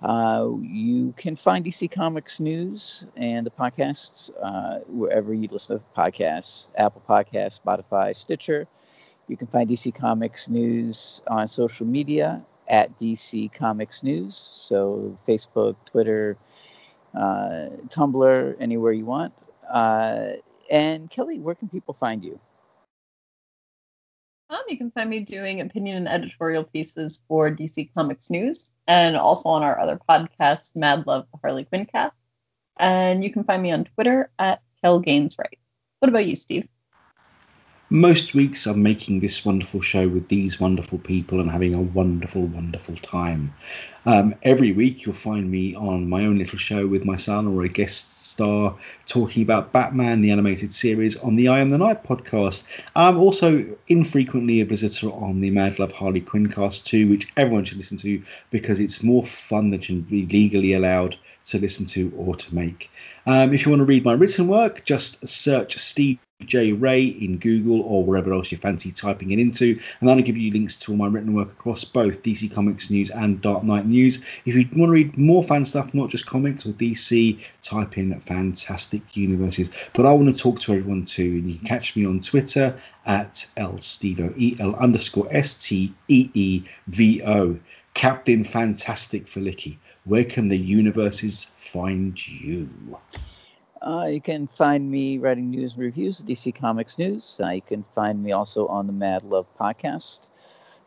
[0.00, 5.84] Uh, you can find DC Comics News and the podcasts uh, wherever you listen to
[5.96, 8.68] podcasts Apple Podcasts, Spotify, Stitcher.
[9.26, 14.36] You can find DC Comics News on social media at DC Comics News.
[14.36, 16.36] So Facebook, Twitter,
[17.14, 19.34] uh, Tumblr, anywhere you want.
[19.68, 20.28] Uh,
[20.70, 22.38] and Kelly, where can people find you?
[24.68, 29.48] You can find me doing opinion and editorial pieces for DC Comics News and also
[29.48, 32.14] on our other podcast, Mad Love, the Harley Quinn cast.
[32.78, 35.58] And you can find me on Twitter at Kel Gainswright.
[36.00, 36.68] What about you, Steve?
[37.90, 42.42] Most weeks I'm making this wonderful show with these wonderful people and having a wonderful,
[42.42, 43.54] wonderful time.
[44.04, 47.62] Um, every week you'll find me on my own little show with my son or
[47.62, 48.76] a guest star
[49.06, 52.84] talking about Batman, the animated series, on the I Am the Night podcast.
[52.94, 57.64] I'm also infrequently a visitor on the Mad Love Harley Quinn cast too, which everyone
[57.64, 61.16] should listen to because it's more fun than should be legally allowed
[61.46, 62.90] to listen to or to make.
[63.24, 66.72] Um, if you want to read my written work, just search Steve J.
[66.72, 70.52] Ray in Google or wherever else you fancy typing it into, and that'll give you
[70.52, 74.24] links to all my written work across both DC Comics News and Dark Knight News.
[74.44, 78.20] If you want to read more fan stuff, not just comics or DC, type in
[78.20, 79.70] Fantastic Universes.
[79.92, 82.76] But I want to talk to everyone too, and you can catch me on Twitter
[83.04, 87.58] at lstevo, E L underscore S T E E V O.
[87.94, 89.78] Captain Fantastic Filicky.
[90.04, 92.68] Where can the universes find you?
[93.80, 97.40] Uh, you can find me writing news and reviews at DC Comics News.
[97.42, 100.28] Uh, you can find me also on the Mad Love podcast.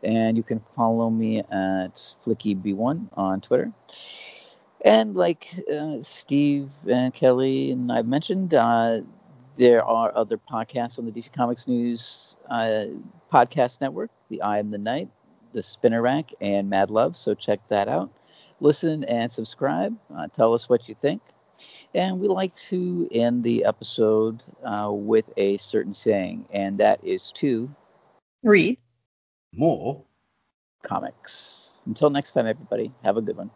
[0.02, 3.72] And you can follow me at FlickyB1 on Twitter.
[4.84, 9.00] And like uh, Steve and Kelly and I've mentioned, uh,
[9.56, 12.86] there are other podcasts on the DC Comics News uh,
[13.32, 15.08] podcast network, the Eye of the Night,
[15.52, 17.16] the Spinner Rack, and Mad Love.
[17.16, 18.10] So check that out.
[18.60, 19.96] Listen and subscribe.
[20.14, 21.22] Uh, tell us what you think.
[21.94, 27.30] And we like to end the episode uh, with a certain saying, and that is
[27.32, 27.70] to
[28.42, 28.78] Read.
[29.52, 30.02] More
[30.82, 31.74] comics.
[31.86, 33.50] Until next time, everybody, have a good one.